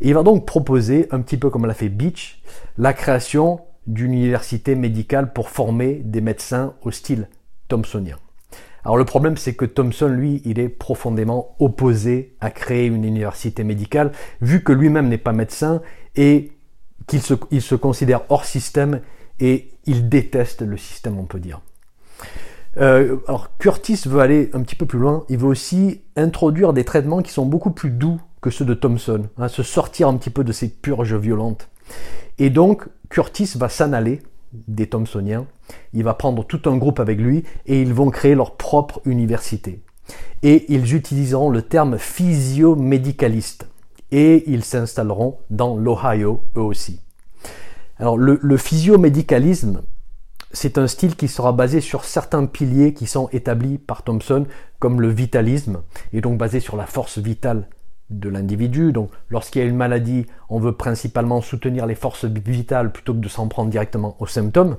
Il 0.01 0.13
va 0.13 0.23
donc 0.23 0.45
proposer, 0.45 1.07
un 1.11 1.21
petit 1.21 1.37
peu 1.37 1.49
comme 1.49 1.65
l'a 1.65 1.73
fait 1.73 1.89
Beach, 1.89 2.41
la 2.77 2.93
création 2.93 3.61
d'une 3.87 4.13
université 4.13 4.75
médicale 4.75 5.33
pour 5.33 5.49
former 5.49 5.95
des 6.03 6.21
médecins 6.21 6.73
au 6.81 6.91
style 6.91 7.27
thomsonien. 7.67 8.17
Alors 8.85 8.97
le 8.97 9.05
problème 9.05 9.37
c'est 9.37 9.53
que 9.53 9.65
Thomson, 9.65 10.07
lui, 10.07 10.41
il 10.45 10.59
est 10.59 10.69
profondément 10.69 11.55
opposé 11.59 12.35
à 12.41 12.51
créer 12.51 12.87
une 12.87 13.05
université 13.05 13.63
médicale, 13.63 14.11
vu 14.41 14.63
que 14.63 14.73
lui-même 14.73 15.07
n'est 15.07 15.17
pas 15.17 15.31
médecin 15.31 15.81
et 16.15 16.51
qu'il 17.07 17.21
se, 17.21 17.75
considère 17.75 18.21
hors 18.29 18.45
système 18.45 19.01
et 19.39 19.71
il 19.85 20.09
déteste 20.09 20.61
le 20.61 20.77
système, 20.77 21.17
on 21.17 21.25
peut 21.25 21.39
dire. 21.39 21.61
Euh, 22.77 23.17
alors 23.27 23.55
Curtis 23.57 24.01
veut 24.05 24.19
aller 24.19 24.49
un 24.53 24.61
petit 24.61 24.75
peu 24.75 24.85
plus 24.85 24.99
loin, 24.99 25.25
il 25.29 25.37
veut 25.37 25.47
aussi 25.47 26.01
introduire 26.15 26.73
des 26.73 26.83
traitements 26.83 27.21
qui 27.21 27.31
sont 27.31 27.45
beaucoup 27.45 27.71
plus 27.71 27.89
doux 27.89 28.19
que 28.43 28.49
ceux 28.49 28.65
de 28.65 28.73
Thomson, 28.73 29.29
hein, 29.37 29.47
se 29.47 29.63
sortir 29.63 30.09
un 30.09 30.17
petit 30.17 30.29
peu 30.29 30.43
de 30.43 30.51
ces 30.51 30.67
purges 30.67 31.15
violentes. 31.15 31.69
Et 32.37 32.49
donc 32.49 32.87
Curtis 33.09 33.53
va 33.55 33.69
s'en 33.69 33.93
aller 33.93 34.21
des 34.67 34.87
Thomsoniens, 34.87 35.47
il 35.93 36.03
va 36.03 36.13
prendre 36.13 36.45
tout 36.45 36.69
un 36.69 36.77
groupe 36.77 36.99
avec 36.99 37.19
lui 37.19 37.45
et 37.65 37.81
ils 37.81 37.93
vont 37.93 38.11
créer 38.11 38.35
leur 38.35 38.57
propre 38.57 39.01
université. 39.05 39.81
Et 40.43 40.65
ils 40.71 40.93
utiliseront 40.93 41.49
le 41.49 41.61
terme 41.61 41.97
physio-médicaliste 41.97 43.67
et 44.11 44.43
ils 44.45 44.65
s'installeront 44.65 45.37
dans 45.49 45.77
l'Ohio 45.77 46.41
eux 46.57 46.61
aussi. 46.61 46.99
Alors 47.97 48.17
le, 48.17 48.37
le 48.41 48.57
physiomédicalisme, 48.57 49.83
c'est 50.51 50.77
un 50.77 50.87
style 50.87 51.15
qui 51.15 51.29
sera 51.29 51.53
basé 51.53 51.79
sur 51.79 52.03
certains 52.03 52.45
piliers 52.45 52.93
qui 52.93 53.07
sont 53.07 53.29
établis 53.31 53.77
par 53.77 54.03
Thomson, 54.03 54.45
comme 54.79 54.99
le 54.99 55.07
vitalisme, 55.07 55.81
et 56.11 56.19
donc 56.19 56.37
basé 56.37 56.59
sur 56.59 56.75
la 56.75 56.85
force 56.85 57.17
vitale 57.17 57.69
de 58.09 58.29
l'individu. 58.29 58.91
Donc 58.91 59.09
lorsqu'il 59.29 59.61
y 59.61 59.65
a 59.65 59.67
une 59.67 59.75
maladie, 59.75 60.25
on 60.49 60.59
veut 60.59 60.73
principalement 60.73 61.41
soutenir 61.41 61.85
les 61.85 61.95
forces 61.95 62.25
vitales 62.25 62.91
plutôt 62.91 63.13
que 63.13 63.19
de 63.19 63.27
s'en 63.27 63.47
prendre 63.47 63.69
directement 63.69 64.15
aux 64.19 64.27
symptômes. 64.27 64.77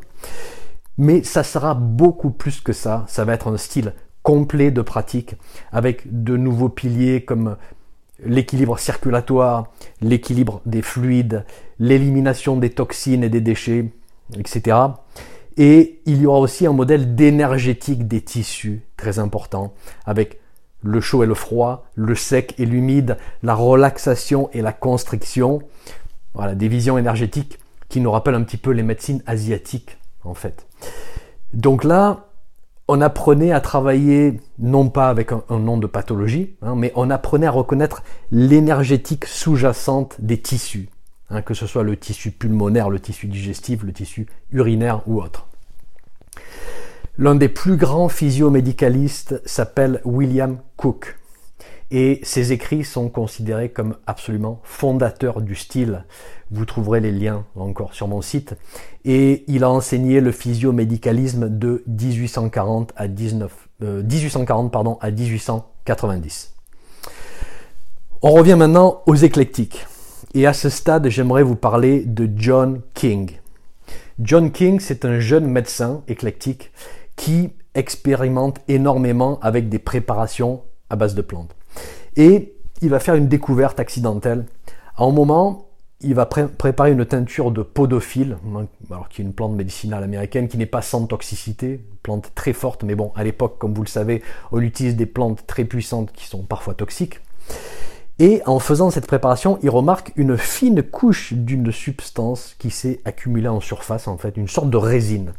Mais 0.98 1.22
ça 1.22 1.42
sera 1.42 1.74
beaucoup 1.74 2.30
plus 2.30 2.60
que 2.60 2.72
ça. 2.72 3.04
Ça 3.08 3.24
va 3.24 3.34
être 3.34 3.52
un 3.52 3.56
style 3.56 3.92
complet 4.22 4.70
de 4.70 4.82
pratique 4.82 5.34
avec 5.72 6.22
de 6.22 6.36
nouveaux 6.36 6.68
piliers 6.68 7.24
comme 7.24 7.56
l'équilibre 8.24 8.78
circulatoire, 8.78 9.72
l'équilibre 10.00 10.60
des 10.66 10.82
fluides, 10.82 11.44
l'élimination 11.78 12.56
des 12.56 12.70
toxines 12.70 13.24
et 13.24 13.28
des 13.28 13.40
déchets, 13.40 13.92
etc. 14.38 14.76
Et 15.56 16.00
il 16.06 16.22
y 16.22 16.26
aura 16.26 16.40
aussi 16.40 16.66
un 16.66 16.72
modèle 16.72 17.14
d'énergétique 17.14 18.08
des 18.08 18.20
tissus 18.20 18.82
très 18.96 19.18
important 19.18 19.74
avec 20.04 20.40
le 20.84 21.00
chaud 21.00 21.24
et 21.24 21.26
le 21.26 21.34
froid, 21.34 21.86
le 21.94 22.14
sec 22.14 22.54
et 22.58 22.66
l'humide, 22.66 23.16
la 23.42 23.54
relaxation 23.54 24.50
et 24.52 24.62
la 24.62 24.72
constriction. 24.72 25.62
Voilà, 26.34 26.54
des 26.54 26.68
visions 26.68 26.98
énergétiques 26.98 27.58
qui 27.88 28.00
nous 28.00 28.10
rappellent 28.10 28.34
un 28.34 28.42
petit 28.42 28.56
peu 28.56 28.70
les 28.70 28.82
médecines 28.82 29.22
asiatiques, 29.26 29.98
en 30.24 30.34
fait. 30.34 30.66
Donc 31.52 31.84
là, 31.84 32.26
on 32.86 33.00
apprenait 33.00 33.52
à 33.52 33.60
travailler 33.60 34.40
non 34.58 34.90
pas 34.90 35.08
avec 35.08 35.32
un, 35.32 35.58
nom 35.58 35.78
de 35.78 35.86
pathologie, 35.86 36.56
hein, 36.60 36.74
mais 36.76 36.92
on 36.96 37.08
apprenait 37.08 37.46
à 37.46 37.50
reconnaître 37.50 38.02
l'énergétique 38.30 39.24
sous-jacente 39.24 40.16
des 40.18 40.38
tissus, 40.38 40.88
hein, 41.30 41.40
que 41.40 41.54
ce 41.54 41.66
soit 41.66 41.82
le 41.82 41.96
tissu 41.96 42.30
pulmonaire, 42.30 42.90
le 42.90 43.00
tissu 43.00 43.26
digestif, 43.26 43.82
le 43.82 43.92
tissu 43.92 44.26
urinaire 44.52 45.00
ou 45.06 45.22
autre. 45.22 45.46
L'un 47.16 47.36
des 47.36 47.48
plus 47.48 47.76
grands 47.76 48.08
physiomédicalistes 48.08 49.40
s'appelle 49.46 50.00
William 50.04 50.58
Cook. 50.76 51.16
Et 51.92 52.18
ses 52.24 52.50
écrits 52.50 52.82
sont 52.82 53.08
considérés 53.08 53.68
comme 53.68 53.94
absolument 54.08 54.60
fondateurs 54.64 55.40
du 55.40 55.54
style. 55.54 56.06
Vous 56.50 56.64
trouverez 56.64 56.98
les 56.98 57.12
liens 57.12 57.44
encore 57.54 57.94
sur 57.94 58.08
mon 58.08 58.20
site. 58.20 58.56
Et 59.04 59.44
il 59.46 59.62
a 59.62 59.70
enseigné 59.70 60.20
le 60.20 60.32
physiomédicalisme 60.32 61.48
de 61.48 61.84
1840 61.86 62.92
à 62.96 63.06
19, 63.06 63.52
1840 63.80 64.74
euh, 64.74 65.10
1890. 65.12 66.52
On 68.22 68.32
revient 68.32 68.56
maintenant 68.56 69.02
aux 69.06 69.14
éclectiques. 69.14 69.86
Et 70.34 70.48
à 70.48 70.52
ce 70.52 70.68
stade, 70.68 71.08
j'aimerais 71.10 71.44
vous 71.44 71.54
parler 71.54 72.00
de 72.04 72.28
John 72.34 72.80
King. 72.94 73.38
John 74.18 74.50
King, 74.50 74.80
c'est 74.80 75.04
un 75.04 75.20
jeune 75.20 75.46
médecin 75.46 76.02
éclectique 76.08 76.72
qui 77.16 77.50
expérimente 77.74 78.60
énormément 78.68 79.38
avec 79.40 79.68
des 79.68 79.78
préparations 79.78 80.62
à 80.90 80.96
base 80.96 81.14
de 81.14 81.22
plantes. 81.22 81.54
Et 82.16 82.54
il 82.82 82.90
va 82.90 83.00
faire 83.00 83.14
une 83.14 83.28
découverte 83.28 83.80
accidentelle. 83.80 84.46
À 84.96 85.04
un 85.04 85.10
moment, 85.10 85.68
il 86.00 86.14
va 86.14 86.26
préparer 86.26 86.92
une 86.92 87.04
teinture 87.04 87.50
de 87.50 87.62
podophile, 87.62 88.36
alors 88.90 89.08
qui 89.08 89.22
est 89.22 89.24
une 89.24 89.32
plante 89.32 89.54
médicinale 89.54 90.02
américaine 90.02 90.48
qui 90.48 90.58
n'est 90.58 90.66
pas 90.66 90.82
sans 90.82 91.06
toxicité, 91.06 91.72
une 91.72 91.96
plante 92.02 92.32
très 92.34 92.52
forte, 92.52 92.82
mais 92.84 92.94
bon, 92.94 93.12
à 93.16 93.24
l'époque, 93.24 93.58
comme 93.58 93.74
vous 93.74 93.82
le 93.82 93.88
savez, 93.88 94.22
on 94.52 94.60
utilise 94.60 94.96
des 94.96 95.06
plantes 95.06 95.46
très 95.46 95.64
puissantes 95.64 96.12
qui 96.12 96.26
sont 96.26 96.42
parfois 96.42 96.74
toxiques. 96.74 97.20
Et 98.18 98.42
en 98.46 98.60
faisant 98.60 98.90
cette 98.90 99.06
préparation, 99.06 99.58
il 99.62 99.70
remarque 99.70 100.12
une 100.16 100.36
fine 100.36 100.82
couche 100.82 101.32
d'une 101.32 101.72
substance 101.72 102.54
qui 102.58 102.70
s'est 102.70 103.00
accumulée 103.04 103.48
en 103.48 103.60
surface, 103.60 104.06
en 104.06 104.18
fait, 104.18 104.36
une 104.36 104.46
sorte 104.46 104.70
de 104.70 104.76
résine 104.76 105.32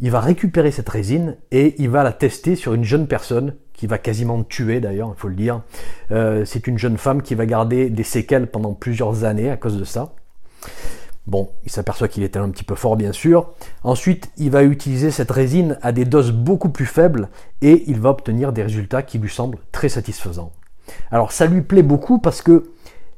il 0.00 0.10
va 0.10 0.20
récupérer 0.20 0.70
cette 0.70 0.88
résine 0.88 1.36
et 1.50 1.74
il 1.78 1.88
va 1.88 2.02
la 2.02 2.12
tester 2.12 2.56
sur 2.56 2.74
une 2.74 2.84
jeune 2.84 3.06
personne 3.06 3.54
qui 3.72 3.86
va 3.86 3.98
quasiment 3.98 4.42
tuer 4.42 4.80
d'ailleurs, 4.80 5.12
il 5.16 5.20
faut 5.20 5.28
le 5.28 5.34
dire. 5.34 5.62
Euh, 6.10 6.44
c'est 6.44 6.66
une 6.66 6.78
jeune 6.78 6.96
femme 6.96 7.22
qui 7.22 7.34
va 7.34 7.46
garder 7.46 7.90
des 7.90 8.02
séquelles 8.04 8.46
pendant 8.46 8.72
plusieurs 8.72 9.24
années 9.24 9.50
à 9.50 9.56
cause 9.56 9.78
de 9.78 9.84
ça. 9.84 10.12
Bon, 11.26 11.50
il 11.64 11.70
s'aperçoit 11.70 12.08
qu'il 12.08 12.22
était 12.22 12.38
un 12.38 12.50
petit 12.50 12.64
peu 12.64 12.74
fort 12.74 12.96
bien 12.96 13.12
sûr. 13.12 13.50
Ensuite, 13.82 14.30
il 14.36 14.50
va 14.50 14.62
utiliser 14.62 15.10
cette 15.10 15.30
résine 15.30 15.76
à 15.82 15.92
des 15.92 16.04
doses 16.04 16.30
beaucoup 16.30 16.68
plus 16.68 16.86
faibles 16.86 17.28
et 17.62 17.84
il 17.88 18.00
va 18.00 18.10
obtenir 18.10 18.52
des 18.52 18.62
résultats 18.62 19.02
qui 19.02 19.18
lui 19.18 19.30
semblent 19.30 19.58
très 19.72 19.88
satisfaisants. 19.88 20.52
Alors 21.10 21.32
ça 21.32 21.46
lui 21.46 21.62
plaît 21.62 21.82
beaucoup 21.82 22.18
parce 22.18 22.42
que 22.42 22.70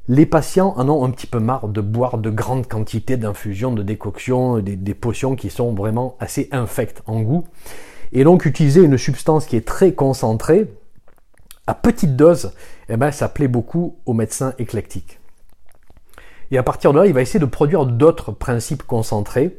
les 0.09 0.25
patients 0.25 0.73
en 0.77 0.89
ont 0.89 1.05
un 1.05 1.11
petit 1.11 1.27
peu 1.27 1.39
marre 1.39 1.69
de 1.69 1.83
boire 1.83 2.17
de 2.17 2.31
grandes 2.31 2.67
quantités 2.67 3.19
d'infusions, 3.19 3.73
de 3.73 3.83
décoctions, 3.83 4.59
des, 4.59 4.95
potions 4.95 5.37
qui 5.37 5.51
sont 5.51 5.75
vraiment 5.75 6.17
assez 6.19 6.49
infectes 6.51 7.03
en 7.07 7.21
goût. 7.21 7.45
Et 8.13 8.25
donc 8.25 8.47
utiliser 8.47 8.83
une 8.83 8.97
substance 8.97 9.45
qui 9.45 9.57
est 9.57 9.67
très 9.67 9.93
concentrée, 9.93 10.73
à 11.67 11.75
petite 11.75 12.17
dose, 12.17 12.53
eh 12.89 12.97
ben, 12.97 13.11
ça 13.11 13.29
plaît 13.29 13.49
beaucoup 13.49 13.99
aux 14.07 14.15
médecins 14.15 14.55
éclectiques. 14.59 15.21
Et 16.51 16.57
à 16.57 16.63
partir 16.63 16.95
de 16.95 17.01
là, 17.01 17.07
il 17.07 17.13
va 17.13 17.21
essayer 17.21 17.39
de 17.39 17.45
produire 17.45 17.85
d'autres 17.85 18.33
principes 18.33 18.85
concentrés. 18.85 19.59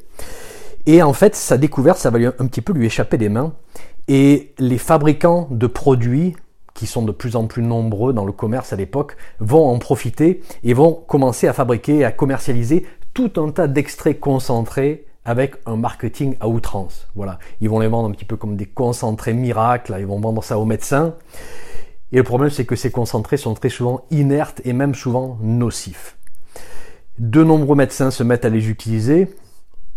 Et 0.87 1.03
en 1.03 1.13
fait, 1.13 1.35
sa 1.35 1.59
découverte, 1.59 1.99
ça 1.99 2.09
va 2.09 2.17
un 2.17 2.47
petit 2.47 2.61
peu 2.61 2.73
lui 2.73 2.87
échapper 2.87 3.19
des 3.19 3.29
mains. 3.29 3.53
Et 4.07 4.55
les 4.57 4.79
fabricants 4.79 5.47
de 5.51 5.67
produits 5.67 6.35
qui 6.79 6.87
sont 6.87 7.01
de 7.01 7.11
plus 7.11 7.35
en 7.35 7.45
plus 7.45 7.61
nombreux 7.61 8.13
dans 8.13 8.23
le 8.23 8.31
commerce 8.31 8.71
à 8.71 8.77
l'époque, 8.77 9.17
vont 9.41 9.67
en 9.67 9.79
profiter 9.79 10.41
et 10.63 10.73
vont 10.73 10.93
commencer 10.93 11.45
à 11.45 11.51
fabriquer 11.51 11.97
et 11.97 12.05
à 12.05 12.11
commercialiser 12.13 12.85
tout 13.13 13.33
un 13.35 13.51
tas 13.51 13.67
d'extraits 13.67 14.17
concentrés 14.17 15.05
avec 15.25 15.55
un 15.65 15.75
marketing 15.75 16.37
à 16.39 16.47
outrance. 16.47 17.09
Voilà, 17.15 17.37
ils 17.59 17.69
vont 17.69 17.79
les 17.79 17.89
vendre 17.89 18.07
un 18.07 18.13
petit 18.13 18.23
peu 18.23 18.37
comme 18.37 18.55
des 18.55 18.65
concentrés 18.65 19.33
miracles, 19.33 19.93
ils 19.99 20.05
vont 20.05 20.21
vendre 20.21 20.41
ça 20.41 20.57
aux 20.57 20.63
médecins. 20.63 21.15
Et 22.13 22.17
le 22.17 22.23
problème, 22.23 22.49
c'est 22.49 22.63
que 22.63 22.77
ces 22.77 22.91
concentrés 22.91 23.35
sont 23.35 23.55
très 23.55 23.67
souvent 23.67 24.05
inertes 24.09 24.61
et 24.63 24.71
même 24.71 24.95
souvent 24.95 25.37
nocifs. 25.41 26.15
De 27.17 27.43
nombreux 27.43 27.75
médecins 27.75 28.09
se 28.09 28.23
mettent 28.23 28.45
à 28.45 28.49
les 28.49 28.69
utiliser, 28.69 29.27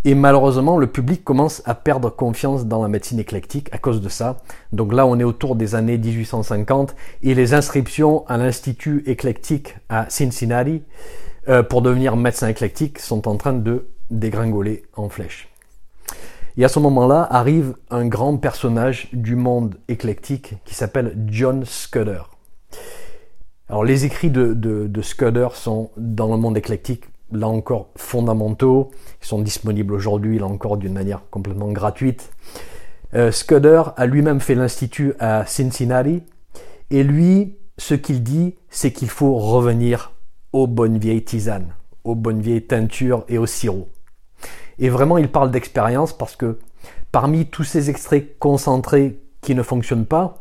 et 0.04 0.14
malheureusement, 0.16 0.78
le 0.78 0.88
public 0.88 1.22
commence 1.22 1.62
à 1.64 1.74
perdre 1.76 2.10
confiance 2.10 2.66
dans 2.66 2.82
la 2.82 2.88
médecine 2.88 3.20
éclectique 3.20 3.68
à 3.72 3.78
cause 3.78 4.00
de 4.00 4.08
ça. 4.08 4.38
Donc 4.72 4.92
là, 4.92 5.06
on 5.06 5.18
est 5.20 5.24
autour 5.24 5.54
des 5.54 5.76
années 5.76 5.96
1850 5.96 6.96
et 7.22 7.34
les 7.34 7.54
inscriptions 7.54 8.26
à 8.26 8.36
l'Institut 8.36 9.04
éclectique 9.06 9.76
à 9.88 10.06
Cincinnati 10.10 10.82
euh, 11.48 11.62
pour 11.62 11.82
devenir 11.82 12.16
médecin 12.16 12.48
éclectique 12.48 12.98
sont 12.98 13.28
en 13.28 13.36
train 13.36 13.52
de 13.52 13.86
dégringoler 14.10 14.82
en 14.96 15.08
flèche. 15.08 15.48
Et 16.56 16.64
à 16.64 16.68
ce 16.68 16.80
moment-là 16.80 17.26
arrive 17.30 17.74
un 17.90 18.06
grand 18.06 18.36
personnage 18.36 19.08
du 19.12 19.36
monde 19.36 19.76
éclectique 19.88 20.54
qui 20.64 20.74
s'appelle 20.74 21.16
John 21.28 21.64
Scudder. 21.64 22.22
Alors 23.68 23.84
les 23.84 24.04
écrits 24.04 24.30
de, 24.30 24.52
de, 24.52 24.88
de 24.88 25.02
Scudder 25.02 25.48
sont 25.54 25.90
dans 25.96 26.28
le 26.28 26.36
monde 26.36 26.58
éclectique 26.58 27.04
là 27.32 27.48
encore 27.48 27.90
fondamentaux, 27.96 28.90
ils 29.22 29.26
sont 29.26 29.40
disponibles 29.40 29.94
aujourd'hui, 29.94 30.38
là 30.38 30.46
encore 30.46 30.76
d'une 30.76 30.92
manière 30.92 31.22
complètement 31.30 31.72
gratuite. 31.72 32.30
Euh, 33.14 33.30
Scudder 33.30 33.82
a 33.96 34.06
lui-même 34.06 34.40
fait 34.40 34.54
l'institut 34.54 35.14
à 35.18 35.44
Cincinnati 35.46 36.22
et 36.90 37.02
lui, 37.02 37.56
ce 37.78 37.94
qu'il 37.94 38.22
dit, 38.22 38.56
c'est 38.70 38.92
qu'il 38.92 39.08
faut 39.08 39.34
revenir 39.34 40.12
aux 40.52 40.66
bonnes 40.66 40.98
vieilles 40.98 41.24
tisanes, 41.24 41.74
aux 42.04 42.14
bonnes 42.14 42.40
vieilles 42.40 42.66
teintures 42.66 43.24
et 43.28 43.38
au 43.38 43.46
sirop. 43.46 43.88
Et 44.78 44.88
vraiment, 44.88 45.18
il 45.18 45.30
parle 45.30 45.50
d'expérience 45.50 46.12
parce 46.12 46.36
que 46.36 46.58
parmi 47.10 47.46
tous 47.46 47.64
ces 47.64 47.90
extraits 47.90 48.38
concentrés 48.38 49.20
qui 49.40 49.54
ne 49.54 49.62
fonctionnent 49.62 50.06
pas, 50.06 50.38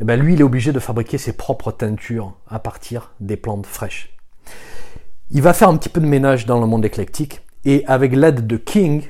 eh 0.00 0.04
ben 0.04 0.20
lui, 0.20 0.34
il 0.34 0.40
est 0.40 0.44
obligé 0.44 0.72
de 0.72 0.78
fabriquer 0.78 1.18
ses 1.18 1.32
propres 1.32 1.72
teintures 1.72 2.34
à 2.48 2.58
partir 2.58 3.12
des 3.20 3.36
plantes 3.36 3.66
fraîches. 3.66 4.17
Il 5.30 5.42
va 5.42 5.52
faire 5.52 5.68
un 5.68 5.76
petit 5.76 5.90
peu 5.90 6.00
de 6.00 6.06
ménage 6.06 6.46
dans 6.46 6.58
le 6.58 6.66
monde 6.66 6.86
éclectique 6.86 7.42
et 7.66 7.84
avec 7.86 8.16
l'aide 8.16 8.46
de 8.46 8.56
King, 8.56 9.02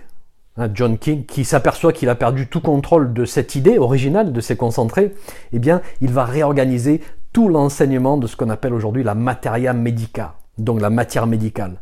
hein, 0.56 0.68
John 0.74 0.98
King, 0.98 1.24
qui 1.24 1.44
s'aperçoit 1.44 1.92
qu'il 1.92 2.08
a 2.08 2.16
perdu 2.16 2.48
tout 2.48 2.60
contrôle 2.60 3.12
de 3.12 3.24
cette 3.24 3.54
idée 3.54 3.78
originale 3.78 4.32
de 4.32 4.40
ces 4.40 4.56
concentrés, 4.56 5.14
eh 5.52 5.60
bien, 5.60 5.80
il 6.00 6.10
va 6.10 6.24
réorganiser 6.24 7.02
tout 7.32 7.48
l'enseignement 7.48 8.16
de 8.16 8.26
ce 8.26 8.34
qu'on 8.34 8.50
appelle 8.50 8.74
aujourd'hui 8.74 9.04
la 9.04 9.14
materia 9.14 9.72
medica, 9.72 10.34
donc 10.58 10.80
la 10.80 10.90
matière 10.90 11.28
médicale, 11.28 11.80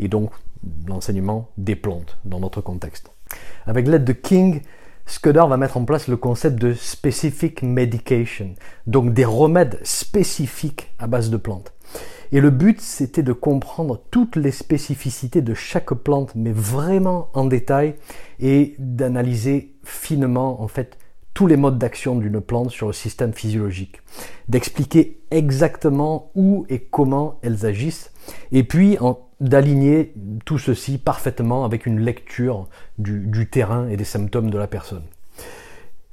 et 0.00 0.08
donc 0.08 0.32
l'enseignement 0.88 1.50
des 1.56 1.76
plantes 1.76 2.18
dans 2.24 2.40
notre 2.40 2.60
contexte. 2.60 3.12
Avec 3.64 3.86
l'aide 3.86 4.04
de 4.04 4.12
King, 4.12 4.62
Scudder 5.06 5.44
va 5.48 5.56
mettre 5.56 5.76
en 5.76 5.84
place 5.84 6.08
le 6.08 6.16
concept 6.16 6.58
de 6.60 6.74
specific 6.74 7.62
medication, 7.62 8.56
donc 8.88 9.14
des 9.14 9.24
remèdes 9.24 9.78
spécifiques 9.84 10.90
à 10.98 11.06
base 11.06 11.30
de 11.30 11.36
plantes. 11.36 11.72
Et 12.32 12.40
le 12.40 12.50
but, 12.50 12.80
c'était 12.80 13.22
de 13.22 13.32
comprendre 13.32 14.02
toutes 14.10 14.36
les 14.36 14.50
spécificités 14.50 15.40
de 15.40 15.54
chaque 15.54 15.94
plante, 15.94 16.32
mais 16.34 16.52
vraiment 16.52 17.30
en 17.32 17.44
détail, 17.44 17.94
et 18.38 18.74
d'analyser 18.78 19.74
finement, 19.84 20.60
en 20.62 20.68
fait, 20.68 20.98
tous 21.32 21.46
les 21.46 21.56
modes 21.56 21.78
d'action 21.78 22.16
d'une 22.16 22.40
plante 22.40 22.70
sur 22.70 22.88
le 22.88 22.92
système 22.92 23.32
physiologique, 23.32 24.00
d'expliquer 24.48 25.20
exactement 25.30 26.30
où 26.34 26.66
et 26.68 26.80
comment 26.80 27.38
elles 27.42 27.64
agissent, 27.64 28.10
et 28.52 28.64
puis 28.64 28.98
d'aligner 29.40 30.12
tout 30.44 30.58
ceci 30.58 30.98
parfaitement 30.98 31.64
avec 31.64 31.86
une 31.86 32.00
lecture 32.00 32.68
du 32.98 33.48
terrain 33.48 33.88
et 33.88 33.96
des 33.96 34.04
symptômes 34.04 34.50
de 34.50 34.58
la 34.58 34.66
personne. 34.66 35.04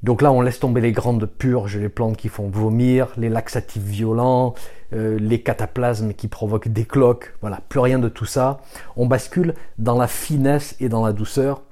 Donc 0.05 0.21
là, 0.21 0.31
on 0.31 0.41
laisse 0.41 0.59
tomber 0.59 0.81
les 0.81 0.91
grandes 0.91 1.25
purges, 1.25 1.77
les 1.77 1.89
plantes 1.89 2.15
qui 2.15 2.29
font 2.29 2.47
vomir, 2.47 3.07
les 3.17 3.27
laxatifs 3.27 3.81
violents, 3.81 4.53
euh, 4.93 5.17
les 5.17 5.41
cataplasmes 5.41 6.13
qui 6.13 6.27
provoquent 6.27 6.67
des 6.67 6.85
cloques. 6.85 7.33
Voilà, 7.41 7.59
plus 7.69 7.79
rien 7.79 7.97
de 7.97 8.07
tout 8.07 8.27
ça. 8.27 8.59
On 8.97 9.07
bascule 9.07 9.55
dans 9.79 9.97
la 9.97 10.05
finesse 10.05 10.75
et 10.79 10.89
dans 10.89 11.03
la 11.03 11.11
douceur. 11.11 11.63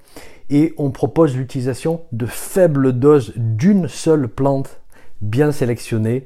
Et 0.49 0.73
on 0.79 0.89
propose 0.89 1.37
l'utilisation 1.37 2.01
de 2.11 2.25
faibles 2.25 2.93
doses 2.93 3.33
d'une 3.35 3.87
seule 3.87 4.27
plante 4.27 4.81
bien 5.21 5.51
sélectionnée. 5.51 6.25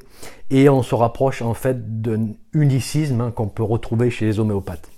Et 0.49 0.69
on 0.69 0.83
se 0.83 0.95
rapproche 0.95 1.41
en 1.41 1.53
fait 1.53 2.01
d'un 2.01 2.29
unicisme 2.53 3.19
hein, 3.19 3.31
qu'on 3.31 3.49
peut 3.49 3.63
retrouver 3.63 4.11
chez 4.11 4.25
les 4.25 4.39
homéopathes. 4.39 4.89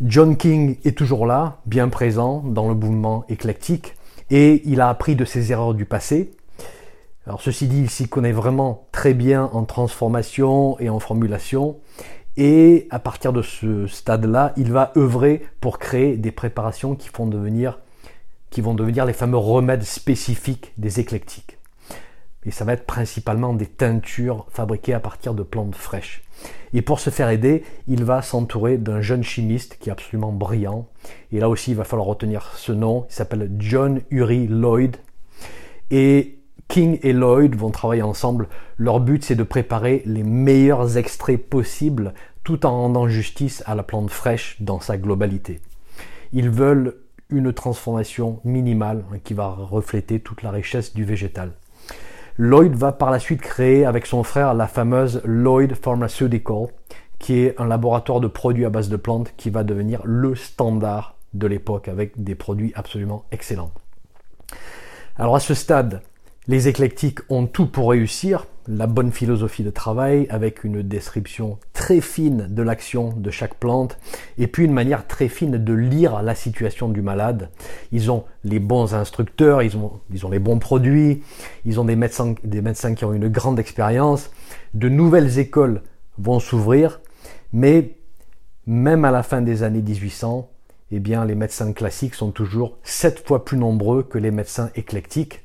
John 0.00 0.36
King 0.36 0.76
est 0.84 0.96
toujours 0.96 1.26
là, 1.26 1.56
bien 1.66 1.88
présent 1.88 2.44
dans 2.46 2.68
le 2.68 2.76
mouvement 2.76 3.24
éclectique 3.28 3.95
et 4.30 4.62
il 4.64 4.80
a 4.80 4.88
appris 4.88 5.16
de 5.16 5.24
ses 5.24 5.52
erreurs 5.52 5.74
du 5.74 5.84
passé. 5.84 6.32
Alors 7.26 7.40
ceci 7.40 7.66
dit, 7.66 7.80
il 7.80 7.90
s'y 7.90 8.08
connaît 8.08 8.32
vraiment 8.32 8.86
très 8.92 9.14
bien 9.14 9.50
en 9.52 9.64
transformation 9.64 10.78
et 10.78 10.88
en 10.88 11.00
formulation. 11.00 11.78
Et 12.36 12.86
à 12.90 12.98
partir 12.98 13.32
de 13.32 13.42
ce 13.42 13.86
stade-là, 13.86 14.52
il 14.56 14.70
va 14.70 14.92
œuvrer 14.96 15.44
pour 15.60 15.78
créer 15.78 16.16
des 16.16 16.30
préparations 16.30 16.94
qui, 16.94 17.08
vont 17.08 17.26
devenir, 17.26 17.78
les 19.06 19.12
fameux 19.12 19.38
remèdes 19.38 19.82
spécifiques 19.82 20.72
des 20.76 21.00
éclectiques. 21.00 21.58
Et 22.44 22.50
ça 22.50 22.64
va 22.64 22.74
être 22.74 22.86
principalement 22.86 23.54
des 23.54 23.66
teintures 23.66 24.46
fabriquées 24.50 24.94
à 24.94 25.00
partir 25.00 25.34
de 25.34 25.42
plantes 25.42 25.74
fraîches. 25.74 26.22
Et 26.72 26.82
pour 26.82 27.00
se 27.00 27.10
faire 27.10 27.30
aider, 27.30 27.64
il 27.86 28.04
va 28.04 28.22
s'entourer 28.22 28.76
d'un 28.76 29.00
jeune 29.00 29.22
chimiste 29.22 29.78
qui 29.80 29.88
est 29.88 29.92
absolument 29.92 30.32
brillant. 30.32 30.88
Et 31.32 31.40
là 31.40 31.48
aussi, 31.48 31.70
il 31.70 31.76
va 31.76 31.84
falloir 31.84 32.06
retenir 32.06 32.52
ce 32.56 32.72
nom. 32.72 33.06
Il 33.08 33.14
s'appelle 33.14 33.50
John 33.58 34.00
Uri 34.10 34.46
Lloyd. 34.46 34.96
Et 35.90 36.38
King 36.68 36.98
et 37.02 37.12
Lloyd 37.12 37.54
vont 37.54 37.70
travailler 37.70 38.02
ensemble. 38.02 38.48
Leur 38.76 39.00
but, 39.00 39.24
c'est 39.24 39.36
de 39.36 39.42
préparer 39.42 40.02
les 40.04 40.24
meilleurs 40.24 40.98
extraits 40.98 41.40
possibles 41.40 42.12
tout 42.44 42.66
en 42.66 42.72
rendant 42.72 43.08
justice 43.08 43.62
à 43.66 43.74
la 43.74 43.82
plante 43.82 44.10
fraîche 44.10 44.56
dans 44.60 44.80
sa 44.80 44.98
globalité. 44.98 45.60
Ils 46.32 46.50
veulent 46.50 46.96
une 47.30 47.52
transformation 47.52 48.40
minimale 48.44 49.04
qui 49.24 49.34
va 49.34 49.48
refléter 49.48 50.20
toute 50.20 50.42
la 50.42 50.50
richesse 50.50 50.94
du 50.94 51.04
végétal. 51.04 51.52
Lloyd 52.38 52.74
va 52.74 52.92
par 52.92 53.10
la 53.10 53.18
suite 53.18 53.40
créer 53.40 53.86
avec 53.86 54.04
son 54.04 54.22
frère 54.22 54.52
la 54.52 54.66
fameuse 54.66 55.22
Lloyd 55.24 55.74
Pharmaceutical, 55.74 56.66
qui 57.18 57.38
est 57.38 57.58
un 57.58 57.66
laboratoire 57.66 58.20
de 58.20 58.26
produits 58.26 58.66
à 58.66 58.68
base 58.68 58.90
de 58.90 58.96
plantes 58.96 59.32
qui 59.38 59.48
va 59.48 59.64
devenir 59.64 60.02
le 60.04 60.34
standard 60.34 61.16
de 61.32 61.46
l'époque 61.46 61.88
avec 61.88 62.22
des 62.22 62.34
produits 62.34 62.72
absolument 62.74 63.24
excellents. 63.32 63.70
Alors 65.16 65.34
à 65.34 65.40
ce 65.40 65.54
stade, 65.54 66.02
les 66.46 66.68
éclectiques 66.68 67.20
ont 67.30 67.46
tout 67.46 67.68
pour 67.68 67.88
réussir, 67.88 68.44
la 68.68 68.86
bonne 68.86 69.12
philosophie 69.12 69.64
de 69.64 69.70
travail 69.70 70.26
avec 70.28 70.62
une 70.62 70.82
description 70.82 71.58
très 71.86 72.00
fine 72.00 72.48
de 72.50 72.62
l'action 72.64 73.14
de 73.16 73.30
chaque 73.30 73.54
plante 73.54 73.96
et 74.38 74.48
puis 74.48 74.64
une 74.64 74.72
manière 74.72 75.06
très 75.06 75.28
fine 75.28 75.56
de 75.56 75.72
lire 75.72 76.20
la 76.20 76.34
situation 76.34 76.88
du 76.88 77.00
malade. 77.00 77.48
Ils 77.92 78.10
ont 78.10 78.24
les 78.42 78.58
bons 78.58 78.92
instructeurs, 78.92 79.62
ils 79.62 79.76
ont, 79.76 80.00
les 80.10 80.40
bons 80.40 80.58
produits, 80.58 81.22
ils 81.64 81.78
ont 81.78 81.84
des 81.84 81.94
médecins, 81.94 82.34
des 82.42 82.60
médecins 82.60 82.96
qui 82.96 83.04
ont 83.04 83.12
une 83.12 83.28
grande 83.28 83.60
expérience. 83.60 84.32
De 84.74 84.88
nouvelles 84.88 85.38
écoles 85.38 85.82
vont 86.18 86.40
s'ouvrir, 86.40 87.00
mais 87.52 87.92
même 88.66 89.04
à 89.04 89.12
la 89.12 89.22
fin 89.22 89.40
des 89.40 89.62
années 89.62 89.80
1800, 89.80 90.50
eh 90.90 90.98
bien, 90.98 91.24
les 91.24 91.36
médecins 91.36 91.72
classiques 91.72 92.16
sont 92.16 92.32
toujours 92.32 92.78
sept 92.82 93.24
fois 93.24 93.44
plus 93.44 93.58
nombreux 93.58 94.02
que 94.02 94.18
les 94.18 94.32
médecins 94.32 94.70
éclectiques 94.74 95.40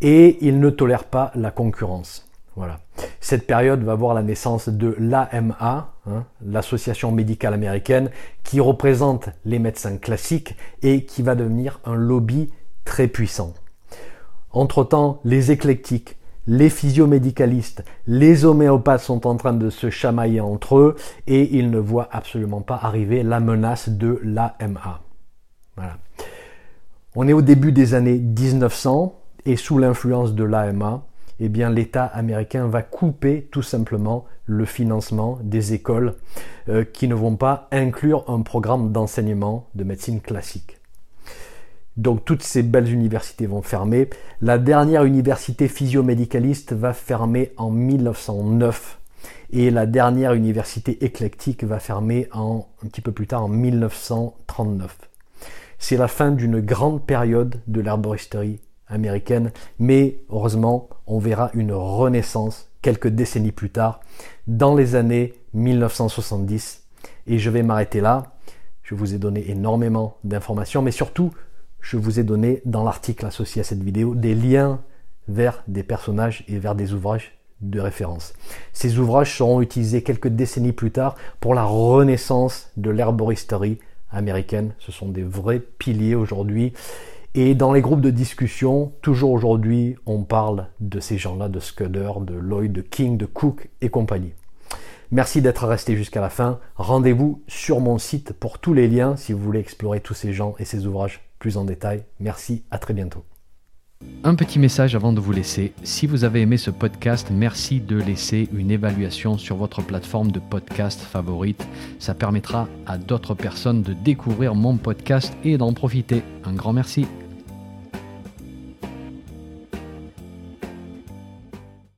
et 0.00 0.38
ils 0.40 0.58
ne 0.58 0.70
tolèrent 0.70 1.04
pas 1.04 1.32
la 1.34 1.50
concurrence. 1.50 2.31
Voilà. 2.56 2.80
Cette 3.20 3.46
période 3.46 3.82
va 3.82 3.94
voir 3.94 4.14
la 4.14 4.22
naissance 4.22 4.68
de 4.68 4.94
l'AMA, 4.98 5.92
hein, 6.06 6.24
l'Association 6.44 7.12
médicale 7.12 7.54
américaine, 7.54 8.10
qui 8.42 8.60
représente 8.60 9.30
les 9.44 9.58
médecins 9.58 9.96
classiques 9.96 10.56
et 10.82 11.04
qui 11.04 11.22
va 11.22 11.34
devenir 11.34 11.80
un 11.84 11.94
lobby 11.94 12.50
très 12.84 13.08
puissant. 13.08 13.54
Entre-temps, 14.50 15.20
les 15.24 15.50
éclectiques, 15.50 16.18
les 16.46 16.68
physiomédicalistes, 16.68 17.84
les 18.06 18.44
homéopathes 18.44 19.00
sont 19.00 19.26
en 19.26 19.36
train 19.36 19.52
de 19.52 19.70
se 19.70 19.90
chamailler 19.90 20.40
entre 20.40 20.76
eux 20.76 20.96
et 21.26 21.56
ils 21.56 21.70
ne 21.70 21.78
voient 21.78 22.08
absolument 22.10 22.60
pas 22.60 22.78
arriver 22.82 23.22
la 23.22 23.40
menace 23.40 23.88
de 23.88 24.20
l'AMA. 24.22 25.00
On 27.14 27.28
est 27.28 27.32
au 27.32 27.42
début 27.42 27.72
des 27.72 27.94
années 27.94 28.18
1900 28.18 29.14
et 29.46 29.56
sous 29.56 29.78
l'influence 29.78 30.34
de 30.34 30.44
l'AMA, 30.44 31.04
eh 31.40 31.48
bien 31.48 31.70
l'État 31.70 32.04
américain 32.04 32.66
va 32.66 32.82
couper 32.82 33.48
tout 33.50 33.62
simplement 33.62 34.26
le 34.46 34.64
financement 34.64 35.38
des 35.42 35.72
écoles 35.72 36.14
euh, 36.68 36.84
qui 36.84 37.08
ne 37.08 37.14
vont 37.14 37.36
pas 37.36 37.68
inclure 37.70 38.28
un 38.28 38.40
programme 38.42 38.92
d'enseignement 38.92 39.68
de 39.74 39.84
médecine 39.84 40.20
classique. 40.20 40.78
Donc 41.96 42.24
toutes 42.24 42.42
ces 42.42 42.62
belles 42.62 42.90
universités 42.90 43.46
vont 43.46 43.62
fermer. 43.62 44.08
La 44.40 44.58
dernière 44.58 45.04
université 45.04 45.68
physiomédicaliste 45.68 46.72
va 46.72 46.92
fermer 46.92 47.52
en 47.56 47.70
1909 47.70 48.98
et 49.50 49.70
la 49.70 49.86
dernière 49.86 50.32
université 50.32 51.04
éclectique 51.04 51.64
va 51.64 51.78
fermer 51.78 52.28
en, 52.32 52.66
un 52.82 52.88
petit 52.88 53.02
peu 53.02 53.12
plus 53.12 53.26
tard 53.26 53.44
en 53.44 53.48
1939. 53.48 54.96
C'est 55.78 55.96
la 55.96 56.08
fin 56.08 56.30
d'une 56.30 56.60
grande 56.60 57.04
période 57.04 57.60
de 57.66 57.80
l'herboristerie 57.80 58.60
américaine, 58.92 59.50
mais 59.78 60.18
heureusement, 60.30 60.88
on 61.06 61.18
verra 61.18 61.50
une 61.54 61.72
renaissance 61.72 62.68
quelques 62.82 63.08
décennies 63.08 63.52
plus 63.52 63.70
tard, 63.70 64.00
dans 64.46 64.74
les 64.74 64.94
années 64.94 65.34
1970. 65.54 66.82
Et 67.26 67.38
je 67.38 67.50
vais 67.50 67.62
m'arrêter 67.62 68.00
là. 68.00 68.34
Je 68.82 68.94
vous 68.94 69.14
ai 69.14 69.18
donné 69.18 69.50
énormément 69.50 70.18
d'informations, 70.24 70.82
mais 70.82 70.90
surtout, 70.90 71.32
je 71.80 71.96
vous 71.96 72.20
ai 72.20 72.24
donné 72.24 72.60
dans 72.64 72.84
l'article 72.84 73.24
associé 73.26 73.60
à 73.60 73.64
cette 73.64 73.82
vidéo 73.82 74.14
des 74.14 74.34
liens 74.34 74.80
vers 75.28 75.62
des 75.68 75.84
personnages 75.84 76.44
et 76.48 76.58
vers 76.58 76.74
des 76.74 76.92
ouvrages 76.92 77.38
de 77.60 77.78
référence. 77.78 78.32
Ces 78.72 78.98
ouvrages 78.98 79.36
seront 79.36 79.60
utilisés 79.60 80.02
quelques 80.02 80.28
décennies 80.28 80.72
plus 80.72 80.90
tard 80.90 81.14
pour 81.38 81.54
la 81.54 81.64
renaissance 81.64 82.70
de 82.76 82.90
l'herboristerie 82.90 83.78
américaine. 84.10 84.74
Ce 84.80 84.90
sont 84.90 85.08
des 85.08 85.22
vrais 85.22 85.60
piliers 85.60 86.16
aujourd'hui 86.16 86.72
et 87.34 87.54
dans 87.54 87.72
les 87.72 87.80
groupes 87.80 88.02
de 88.02 88.10
discussion, 88.10 88.92
toujours 89.00 89.30
aujourd'hui, 89.30 89.96
on 90.04 90.22
parle 90.22 90.68
de 90.80 91.00
ces 91.00 91.16
gens-là, 91.16 91.48
de 91.48 91.60
Scudder, 91.60 92.12
de 92.20 92.34
Lloyd, 92.34 92.72
de 92.72 92.82
King, 92.82 93.16
de 93.16 93.24
Cook 93.24 93.70
et 93.80 93.88
compagnie. 93.88 94.34
Merci 95.10 95.40
d'être 95.40 95.66
resté 95.66 95.96
jusqu'à 95.96 96.20
la 96.20 96.30
fin. 96.30 96.58
Rendez-vous 96.76 97.42
sur 97.48 97.80
mon 97.80 97.98
site 97.98 98.32
pour 98.34 98.58
tous 98.58 98.74
les 98.74 98.88
liens 98.88 99.16
si 99.16 99.32
vous 99.32 99.40
voulez 99.40 99.60
explorer 99.60 100.00
tous 100.00 100.14
ces 100.14 100.32
gens 100.32 100.54
et 100.58 100.64
ces 100.66 100.86
ouvrages 100.86 101.20
plus 101.38 101.56
en 101.56 101.64
détail. 101.64 102.04
Merci, 102.20 102.64
à 102.70 102.78
très 102.78 102.94
bientôt. 102.94 103.24
Un 104.24 104.34
petit 104.34 104.58
message 104.58 104.94
avant 104.94 105.12
de 105.12 105.20
vous 105.20 105.32
laisser. 105.32 105.72
Si 105.84 106.06
vous 106.06 106.24
avez 106.24 106.42
aimé 106.42 106.56
ce 106.56 106.70
podcast, 106.70 107.28
merci 107.30 107.80
de 107.80 107.96
laisser 107.96 108.48
une 108.52 108.70
évaluation 108.70 109.38
sur 109.38 109.56
votre 109.56 109.82
plateforme 109.82 110.32
de 110.32 110.38
podcast 110.38 111.00
favorite. 111.00 111.66
Ça 111.98 112.14
permettra 112.14 112.68
à 112.86 112.98
d'autres 112.98 113.34
personnes 113.34 113.82
de 113.82 113.92
découvrir 113.92 114.54
mon 114.54 114.76
podcast 114.76 115.32
et 115.44 115.56
d'en 115.56 115.72
profiter. 115.72 116.22
Un 116.44 116.52
grand 116.52 116.72
merci. 116.72 117.06